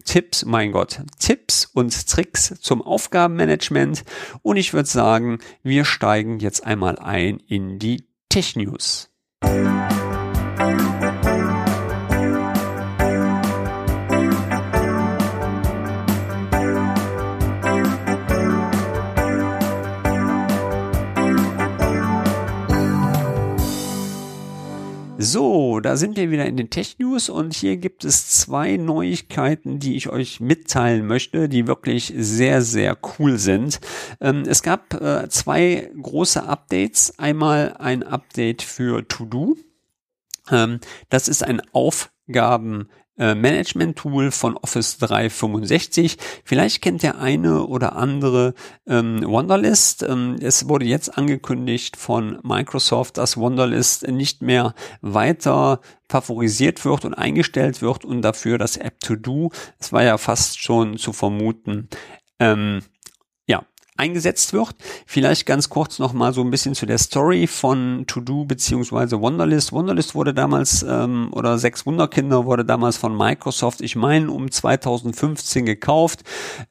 Tipps, 0.06 0.46
mein 0.46 0.72
Gott, 0.72 1.02
Tipps 1.18 1.66
und 1.66 2.08
Tricks 2.08 2.54
zum 2.62 2.84
Aufgabenmanagement. 2.84 4.04
Und 4.44 4.58
ich 4.58 4.74
würde 4.74 4.88
sagen, 4.88 5.40
wir 5.64 5.84
steigen 5.84 6.40
jetzt 6.40 6.64
einmal 6.64 7.00
ein 7.00 7.40
in 7.48 7.80
die 7.80 8.08
Tech 8.30 8.56
News. 8.56 9.10
So, 25.22 25.82
da 25.82 25.98
sind 25.98 26.16
wir 26.16 26.32
wieder 26.32 26.46
in 26.46 26.56
den 26.56 26.70
Tech 26.70 26.96
News 26.98 27.28
und 27.28 27.54
hier 27.54 27.76
gibt 27.76 28.06
es 28.06 28.30
zwei 28.30 28.78
Neuigkeiten, 28.78 29.78
die 29.78 29.98
ich 29.98 30.08
euch 30.08 30.40
mitteilen 30.40 31.06
möchte, 31.06 31.50
die 31.50 31.68
wirklich 31.68 32.14
sehr, 32.16 32.62
sehr 32.62 32.98
cool 33.20 33.38
sind. 33.38 33.82
Ähm, 34.22 34.44
es 34.48 34.64
gab 34.64 34.94
äh, 34.94 35.28
zwei 35.28 35.92
große 36.02 36.42
Updates. 36.44 37.20
Einmal 37.20 37.76
ein 37.80 38.04
Update 38.04 38.62
für 38.62 39.06
To-Do. 39.10 39.58
Ähm, 39.58 39.69
das 41.10 41.28
ist 41.28 41.44
ein 41.44 41.62
Aufgaben 41.72 42.90
äh, 43.20 43.36
Management-Tool 43.36 44.32
von 44.32 44.56
Office 44.56 44.98
365. 44.98 46.18
Vielleicht 46.46 46.82
kennt 46.82 47.04
der 47.04 47.20
eine 47.20 47.66
oder 47.66 47.98
andere 47.98 48.54
ähm, 48.88 49.22
Wonderlist. 49.26 50.04
Ähm, 50.04 50.38
es 50.42 50.70
wurde 50.70 50.86
jetzt 50.86 51.18
angekündigt 51.18 51.98
von 51.98 52.40
Microsoft, 52.44 53.18
dass 53.18 53.36
Wonderlist 53.36 54.08
nicht 54.08 54.42
mehr 54.42 54.74
weiter 55.02 55.82
favorisiert 56.08 56.86
wird 56.86 57.04
und 57.04 57.14
eingestellt 57.14 57.82
wird 57.82 58.06
und 58.06 58.22
dafür 58.22 58.58
das 58.58 58.78
App 58.78 59.02
To 59.02 59.18
Do, 59.18 59.52
es 59.80 59.92
war 59.92 60.04
ja 60.04 60.18
fast 60.18 60.60
schon 60.60 60.98
zu 60.98 61.12
vermuten, 61.12 61.90
ähm, 62.40 62.80
eingesetzt 64.00 64.54
wird. 64.54 64.76
Vielleicht 65.06 65.46
ganz 65.46 65.70
kurz 65.70 66.00
noch 66.00 66.14
mal 66.14 66.34
so 66.34 66.42
ein 66.42 66.50
bisschen 66.50 66.74
zu 66.74 66.86
der 66.86 66.98
Story 66.98 67.46
von 67.48 68.06
To-Do 68.08 68.46
beziehungsweise 68.46 69.20
Wunderlist. 69.22 69.72
Wunderlist 69.72 70.16
wurde 70.16 70.34
damals 70.34 70.84
ähm, 70.88 71.30
oder 71.32 71.58
sechs 71.58 71.86
Wunderkinder 71.86 72.46
wurde 72.46 72.66
damals 72.66 72.98
von 72.98 73.16
Microsoft, 73.16 73.82
ich 73.82 73.96
meine 73.96 74.32
um 74.32 74.50
2015 74.50 75.66
gekauft, 75.66 76.24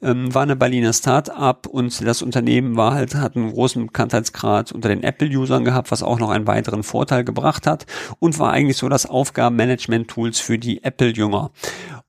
ähm, 0.03 0.35
war 0.35 0.43
eine 0.43 0.57
Berliner 0.57 0.93
Start-up 0.93 1.67
und 1.67 2.05
das 2.07 2.23
Unternehmen 2.23 2.77
war 2.77 2.95
halt 2.95 3.15
hat 3.15 3.37
einen 3.37 3.53
großen 3.53 3.87
Bekanntheitsgrad 3.87 4.73
unter 4.73 4.89
den 4.89 5.03
Apple-Usern 5.03 5.65
gehabt, 5.65 5.91
was 5.91 6.03
auch 6.03 6.19
noch 6.19 6.31
einen 6.31 6.47
weiteren 6.47 6.83
Vorteil 6.83 7.25
gebracht 7.25 7.67
hat 7.67 7.87
und 8.19 8.39
war 8.39 8.53
eigentlich 8.53 8.79
so 8.79 8.89
das 8.89 9.07
Aufgabenmanagement-Tools 9.07 10.41
für 10.41 10.59
die 10.59 10.83
Apple-Jünger. 10.83 11.51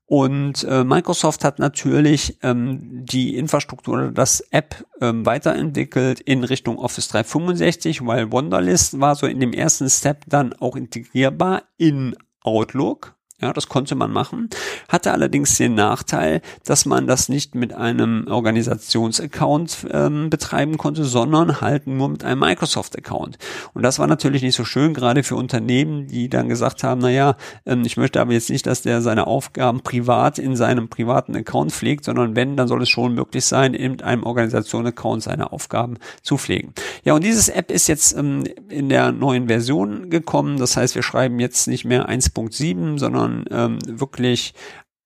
Und 0.09 0.63
äh, 0.63 0.83
Microsoft 0.83 1.43
hat 1.43 1.59
natürlich 1.59 2.39
ähm, 2.41 3.05
die 3.05 3.37
Infrastruktur, 3.37 4.09
das 4.11 4.41
App 4.49 4.83
ähm, 5.01 5.23
weiterentwickelt 5.23 6.19
in 6.19 6.43
Richtung 6.43 6.79
Office 6.79 7.09
365, 7.09 8.03
weil 8.07 8.31
Wunderlist 8.31 8.99
war 8.99 9.13
so 9.13 9.27
in 9.27 9.39
dem 9.39 9.53
ersten 9.53 9.87
Step 9.87 10.23
dann 10.25 10.53
auch 10.53 10.75
integrierbar 10.75 11.61
in 11.77 12.15
Outlook. 12.41 13.18
Ja, 13.41 13.53
das 13.53 13.69
konnte 13.69 13.95
man 13.95 14.11
machen, 14.11 14.49
hatte 14.89 15.13
allerdings 15.13 15.57
den 15.57 15.73
Nachteil, 15.73 16.41
dass 16.65 16.85
man 16.85 17.07
das 17.07 17.29
nicht 17.29 17.55
mit 17.55 17.73
einem 17.73 18.27
Organisationsaccount 18.27 19.87
ähm, 19.91 20.29
betreiben 20.29 20.77
konnte, 20.77 21.05
sondern 21.05 21.61
halt 21.61 21.87
nur 21.87 22.09
mit 22.09 22.25
einem 22.25 22.41
Microsoft-Account. 22.41 23.37
Und 23.73 23.83
das 23.83 23.97
war 23.97 24.07
natürlich 24.07 24.41
nicht 24.41 24.55
so 24.55 24.65
schön, 24.65 24.93
gerade 24.93 25.23
für 25.23 25.37
Unternehmen, 25.37 26.07
die 26.07 26.27
dann 26.27 26.49
gesagt 26.49 26.83
haben, 26.83 26.99
naja, 26.99 27.37
ähm, 27.65 27.83
ich 27.85 27.95
möchte 27.95 28.19
aber 28.19 28.33
jetzt 28.33 28.49
nicht, 28.49 28.67
dass 28.67 28.81
der 28.81 29.01
seine 29.01 29.25
Aufgaben 29.25 29.79
privat 29.83 30.37
in 30.37 30.57
seinem 30.57 30.89
privaten 30.89 31.33
Account 31.37 31.71
pflegt, 31.71 32.03
sondern 32.03 32.35
wenn, 32.35 32.57
dann 32.57 32.67
soll 32.67 32.81
es 32.81 32.89
schon 32.89 33.13
möglich 33.13 33.45
sein, 33.45 33.73
in 33.73 34.01
einem 34.01 34.23
Organisationsaccount 34.23 35.23
seine 35.23 35.53
Aufgaben 35.53 35.95
zu 36.23 36.37
pflegen. 36.37 36.73
Ja, 37.05 37.13
und 37.13 37.23
dieses 37.23 37.47
App 37.47 37.71
ist 37.71 37.87
jetzt 37.87 38.17
ähm, 38.17 38.43
in 38.67 38.89
der 38.89 39.13
neuen 39.13 39.47
Version 39.47 40.09
gekommen. 40.09 40.57
Das 40.57 40.75
heißt, 40.75 40.95
wir 40.95 41.03
schreiben 41.03 41.39
jetzt 41.39 41.69
nicht 41.69 41.85
mehr 41.85 42.09
1.7, 42.09 42.99
sondern 42.99 43.28
sondern 43.29 43.45
ähm, 43.51 43.99
wirklich 43.99 44.53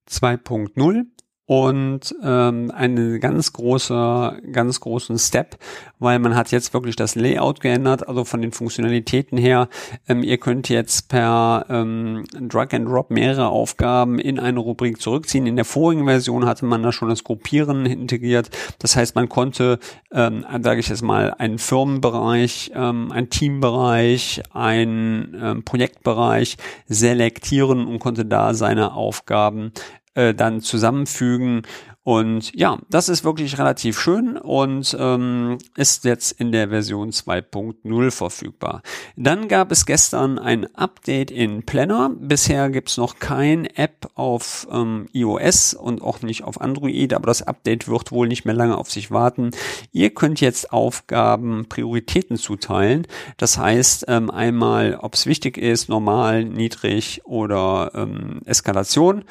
2.0 0.09 1.05
und 1.45 2.15
ähm, 2.23 2.71
einen 2.73 3.19
ganz 3.19 3.51
großer, 3.51 4.37
ganz 4.51 4.79
großen 4.79 5.17
Step, 5.17 5.57
weil 5.99 6.19
man 6.19 6.35
hat 6.35 6.51
jetzt 6.51 6.73
wirklich 6.73 6.95
das 6.95 7.15
Layout 7.15 7.59
geändert, 7.59 8.07
also 8.07 8.23
von 8.23 8.41
den 8.41 8.53
Funktionalitäten 8.53 9.37
her. 9.37 9.67
Ähm, 10.07 10.23
ihr 10.23 10.37
könnt 10.37 10.69
jetzt 10.69 11.09
per 11.09 11.65
ähm, 11.69 12.23
Drag 12.39 12.71
and 12.71 12.87
Drop 12.87 13.11
mehrere 13.11 13.49
Aufgaben 13.49 14.19
in 14.19 14.39
eine 14.39 14.59
Rubrik 14.59 15.01
zurückziehen. 15.01 15.45
In 15.45 15.57
der 15.57 15.65
vorigen 15.65 16.05
Version 16.05 16.45
hatte 16.45 16.65
man 16.65 16.81
da 16.81 16.93
schon 16.93 17.09
das 17.09 17.25
Gruppieren 17.25 17.85
integriert. 17.85 18.49
Das 18.79 18.95
heißt, 18.95 19.15
man 19.15 19.27
konnte, 19.27 19.79
ähm, 20.13 20.45
sage 20.61 20.79
ich 20.79 20.87
jetzt 20.87 21.01
mal, 21.01 21.33
einen 21.33 21.57
Firmenbereich, 21.57 22.71
ähm, 22.73 23.11
einen 23.11 23.29
Teambereich, 23.29 24.43
einen 24.53 25.37
ähm, 25.41 25.65
Projektbereich 25.65 26.55
selektieren 26.87 27.85
und 27.85 27.99
konnte 27.99 28.25
da 28.25 28.53
seine 28.53 28.93
Aufgaben 28.93 29.73
äh, 30.15 30.33
dann 30.33 30.61
zusammenfügen. 30.61 31.63
Und 32.05 32.53
ja, 32.53 32.79
das 32.89 33.07
ist 33.07 33.23
wirklich 33.23 33.57
relativ 33.57 33.97
schön 33.97 34.35
und 34.35 34.95
ähm, 34.99 35.57
ist 35.77 36.03
jetzt 36.03 36.33
in 36.33 36.51
der 36.51 36.67
Version 36.67 37.11
2.0 37.11 38.11
verfügbar. 38.11 38.81
Dann 39.15 39.47
gab 39.47 39.71
es 39.71 39.85
gestern 39.85 40.37
ein 40.37 40.67
Update 40.75 41.31
in 41.31 41.63
Planner. 41.63 42.11
Bisher 42.13 42.69
gibt's 42.69 42.97
noch 42.97 43.19
kein 43.19 43.65
App 43.65 44.09
auf 44.15 44.67
ähm, 44.69 45.07
iOS 45.13 45.75
und 45.75 46.01
auch 46.01 46.21
nicht 46.21 46.43
auf 46.43 46.59
Android, 46.59 47.13
aber 47.13 47.27
das 47.27 47.41
Update 47.41 47.87
wird 47.87 48.11
wohl 48.11 48.27
nicht 48.27 48.43
mehr 48.43 48.55
lange 48.55 48.77
auf 48.77 48.91
sich 48.91 49.09
warten. 49.09 49.51
Ihr 49.93 50.13
könnt 50.13 50.41
jetzt 50.41 50.73
Aufgaben 50.73 51.67
Prioritäten 51.69 52.35
zuteilen. 52.35 53.07
Das 53.37 53.57
heißt 53.57 54.05
ähm, 54.09 54.29
einmal, 54.29 54.95
ob 54.95 55.13
es 55.13 55.25
wichtig 55.25 55.57
ist, 55.57 55.87
normal, 55.87 56.43
niedrig 56.43 57.21
oder 57.23 57.91
ähm, 57.95 58.41
Eskalation. 58.43 59.23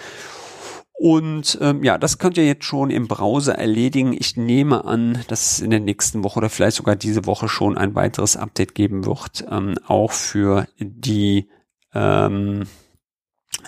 Und 1.02 1.58
ähm, 1.60 1.82
ja, 1.82 1.98
das 1.98 2.18
könnt 2.18 2.36
ihr 2.36 2.46
jetzt 2.46 2.64
schon 2.64 2.90
im 2.90 3.08
Browser 3.08 3.56
erledigen. 3.56 4.12
Ich 4.16 4.36
nehme 4.36 4.84
an, 4.84 5.24
dass 5.26 5.54
es 5.54 5.58
in 5.58 5.70
der 5.70 5.80
nächsten 5.80 6.22
Woche 6.22 6.38
oder 6.38 6.48
vielleicht 6.48 6.76
sogar 6.76 6.94
diese 6.94 7.26
Woche 7.26 7.48
schon 7.48 7.76
ein 7.76 7.96
weiteres 7.96 8.36
Update 8.36 8.76
geben 8.76 9.04
wird, 9.04 9.44
ähm, 9.50 9.74
auch 9.84 10.12
für 10.12 10.68
die 10.78 11.48
ähm, 11.92 12.68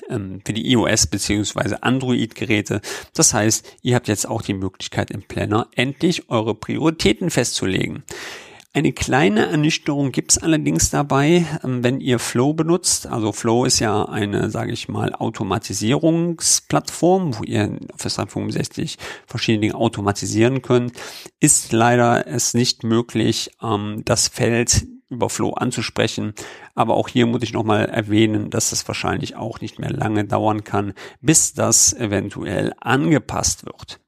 ähm 0.08 0.42
für 0.46 0.52
die 0.52 0.70
iOS 0.70 1.08
beziehungsweise 1.08 1.82
Android-Geräte. 1.82 2.80
Das 3.14 3.34
heißt, 3.34 3.78
ihr 3.82 3.96
habt 3.96 4.06
jetzt 4.06 4.28
auch 4.28 4.42
die 4.42 4.54
Möglichkeit 4.54 5.10
im 5.10 5.22
Planner 5.22 5.66
endlich 5.74 6.30
eure 6.30 6.54
Prioritäten 6.54 7.30
festzulegen. 7.30 8.04
Eine 8.76 8.92
kleine 8.92 9.46
Ernüchterung 9.46 10.10
gibt's 10.10 10.36
allerdings 10.36 10.90
dabei, 10.90 11.46
ähm, 11.62 11.84
wenn 11.84 12.00
ihr 12.00 12.18
Flow 12.18 12.54
benutzt. 12.54 13.06
Also 13.06 13.30
Flow 13.30 13.64
ist 13.64 13.78
ja 13.78 14.06
eine, 14.06 14.50
sage 14.50 14.72
ich 14.72 14.88
mal, 14.88 15.14
Automatisierungsplattform, 15.14 17.38
wo 17.38 17.44
ihr 17.44 17.78
Office 17.94 18.16
365 18.16 18.98
verschiedene 19.28 19.60
Dinge 19.60 19.76
automatisieren 19.76 20.60
könnt. 20.60 20.94
Ist 21.38 21.72
leider 21.72 22.26
es 22.26 22.54
nicht 22.54 22.82
möglich, 22.82 23.52
ähm, 23.62 24.02
das 24.04 24.26
Feld 24.26 24.84
über 25.08 25.30
Flow 25.30 25.52
anzusprechen. 25.52 26.34
Aber 26.74 26.94
auch 26.94 27.06
hier 27.06 27.26
muss 27.26 27.44
ich 27.44 27.52
nochmal 27.52 27.84
erwähnen, 27.84 28.50
dass 28.50 28.72
es 28.72 28.88
wahrscheinlich 28.88 29.36
auch 29.36 29.60
nicht 29.60 29.78
mehr 29.78 29.92
lange 29.92 30.24
dauern 30.24 30.64
kann, 30.64 30.94
bis 31.20 31.54
das 31.54 31.92
eventuell 31.92 32.72
angepasst 32.80 33.66
wird. 33.66 34.00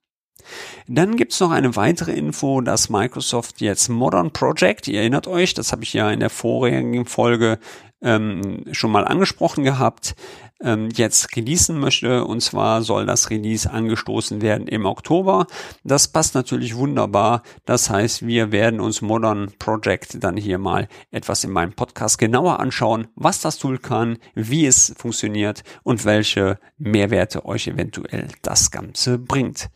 Dann 0.89 1.17
gibt's 1.17 1.41
noch 1.41 1.51
eine 1.51 1.77
weitere 1.77 2.13
Info, 2.13 2.61
dass 2.61 2.89
Microsoft 2.89 3.61
jetzt 3.61 3.89
Modern 3.89 4.33
Project, 4.33 4.89
ihr 4.89 5.01
erinnert 5.01 5.27
euch, 5.27 5.55
das 5.55 5.73
habe 5.73 5.85
ich 5.85 5.93
ja 5.93 6.11
in 6.11 6.21
der 6.21 6.31
vorigen 6.31 7.07
Folge 7.07 7.59
ähm, 8.03 8.65
schon 8.73 8.93
mal 8.93 9.05
angesprochen 9.05 9.65
gehabt, 9.65 10.15
ähm, 10.61 10.89
jetzt 10.95 11.37
releasen 11.37 11.79
möchte. 11.79 12.25
Und 12.25 12.41
zwar 12.41 12.83
soll 12.83 13.07
das 13.07 13.31
Release 13.31 13.71
angestoßen 13.71 14.41
werden 14.43 14.69
im 14.69 14.87
Oktober. 14.87 15.47
Das 15.85 16.09
passt 16.09 16.35
natürlich 16.35 16.77
wunderbar. 16.77 17.43
Das 17.65 17.91
heißt, 17.91 18.27
wir 18.27 18.53
werden 18.53 18.81
uns 18.81 19.03
Modern 19.03 19.53
Project 19.59 20.23
dann 20.23 20.37
hier 20.37 20.59
mal 20.59 20.89
etwas 21.11 21.45
in 21.45 21.51
meinem 21.51 21.73
Podcast 21.73 22.19
genauer 22.19 22.61
anschauen, 22.61 23.09
was 23.15 23.41
das 23.41 23.59
Tool 23.59 23.79
kann, 23.79 24.19
wie 24.35 24.67
es 24.67 24.95
funktioniert 24.97 25.63
und 25.83 26.05
welche 26.05 26.59
Mehrwerte 26.79 27.45
euch 27.45 27.67
eventuell 27.67 28.29
das 28.43 28.71
Ganze 28.71 29.19
bringt. 29.19 29.69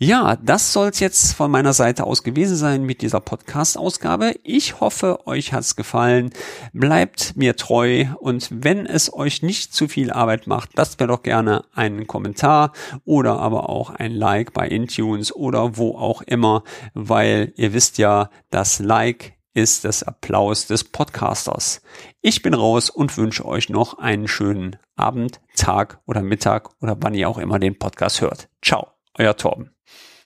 Ja, 0.00 0.34
das 0.42 0.72
soll 0.72 0.88
es 0.88 0.98
jetzt 0.98 1.34
von 1.34 1.52
meiner 1.52 1.72
Seite 1.72 2.02
aus 2.02 2.24
gewesen 2.24 2.56
sein 2.56 2.82
mit 2.82 3.00
dieser 3.00 3.20
Podcast-Ausgabe. 3.20 4.34
Ich 4.42 4.80
hoffe, 4.80 5.24
euch 5.28 5.52
hat's 5.52 5.76
gefallen. 5.76 6.30
Bleibt 6.72 7.36
mir 7.36 7.54
treu 7.54 8.06
und 8.18 8.48
wenn 8.50 8.86
es 8.86 9.12
euch 9.12 9.42
nicht 9.42 9.72
zu 9.72 9.86
viel 9.86 10.10
Arbeit 10.10 10.48
macht, 10.48 10.70
lasst 10.74 10.98
mir 10.98 11.06
doch 11.06 11.22
gerne 11.22 11.64
einen 11.72 12.08
Kommentar 12.08 12.72
oder 13.04 13.38
aber 13.38 13.70
auch 13.70 13.90
ein 13.90 14.10
Like 14.10 14.52
bei 14.52 14.66
Intunes 14.66 15.32
oder 15.32 15.76
wo 15.76 15.96
auch 15.96 16.22
immer, 16.22 16.64
weil 16.94 17.52
ihr 17.54 17.72
wisst 17.72 17.98
ja, 17.98 18.30
das 18.50 18.80
Like 18.80 19.34
ist 19.54 19.84
das 19.84 20.02
Applaus 20.02 20.66
des 20.66 20.82
Podcasters. 20.82 21.82
Ich 22.20 22.42
bin 22.42 22.54
raus 22.54 22.90
und 22.90 23.16
wünsche 23.16 23.44
euch 23.44 23.68
noch 23.68 23.98
einen 23.98 24.26
schönen 24.26 24.76
Abend, 24.96 25.40
Tag 25.54 26.00
oder 26.04 26.22
Mittag 26.22 26.70
oder 26.82 26.96
wann 27.00 27.14
ihr 27.14 27.28
auch 27.28 27.38
immer 27.38 27.60
den 27.60 27.78
Podcast 27.78 28.20
hört. 28.20 28.48
Ciao, 28.60 28.88
euer 29.16 29.36
Torben. 29.36 29.73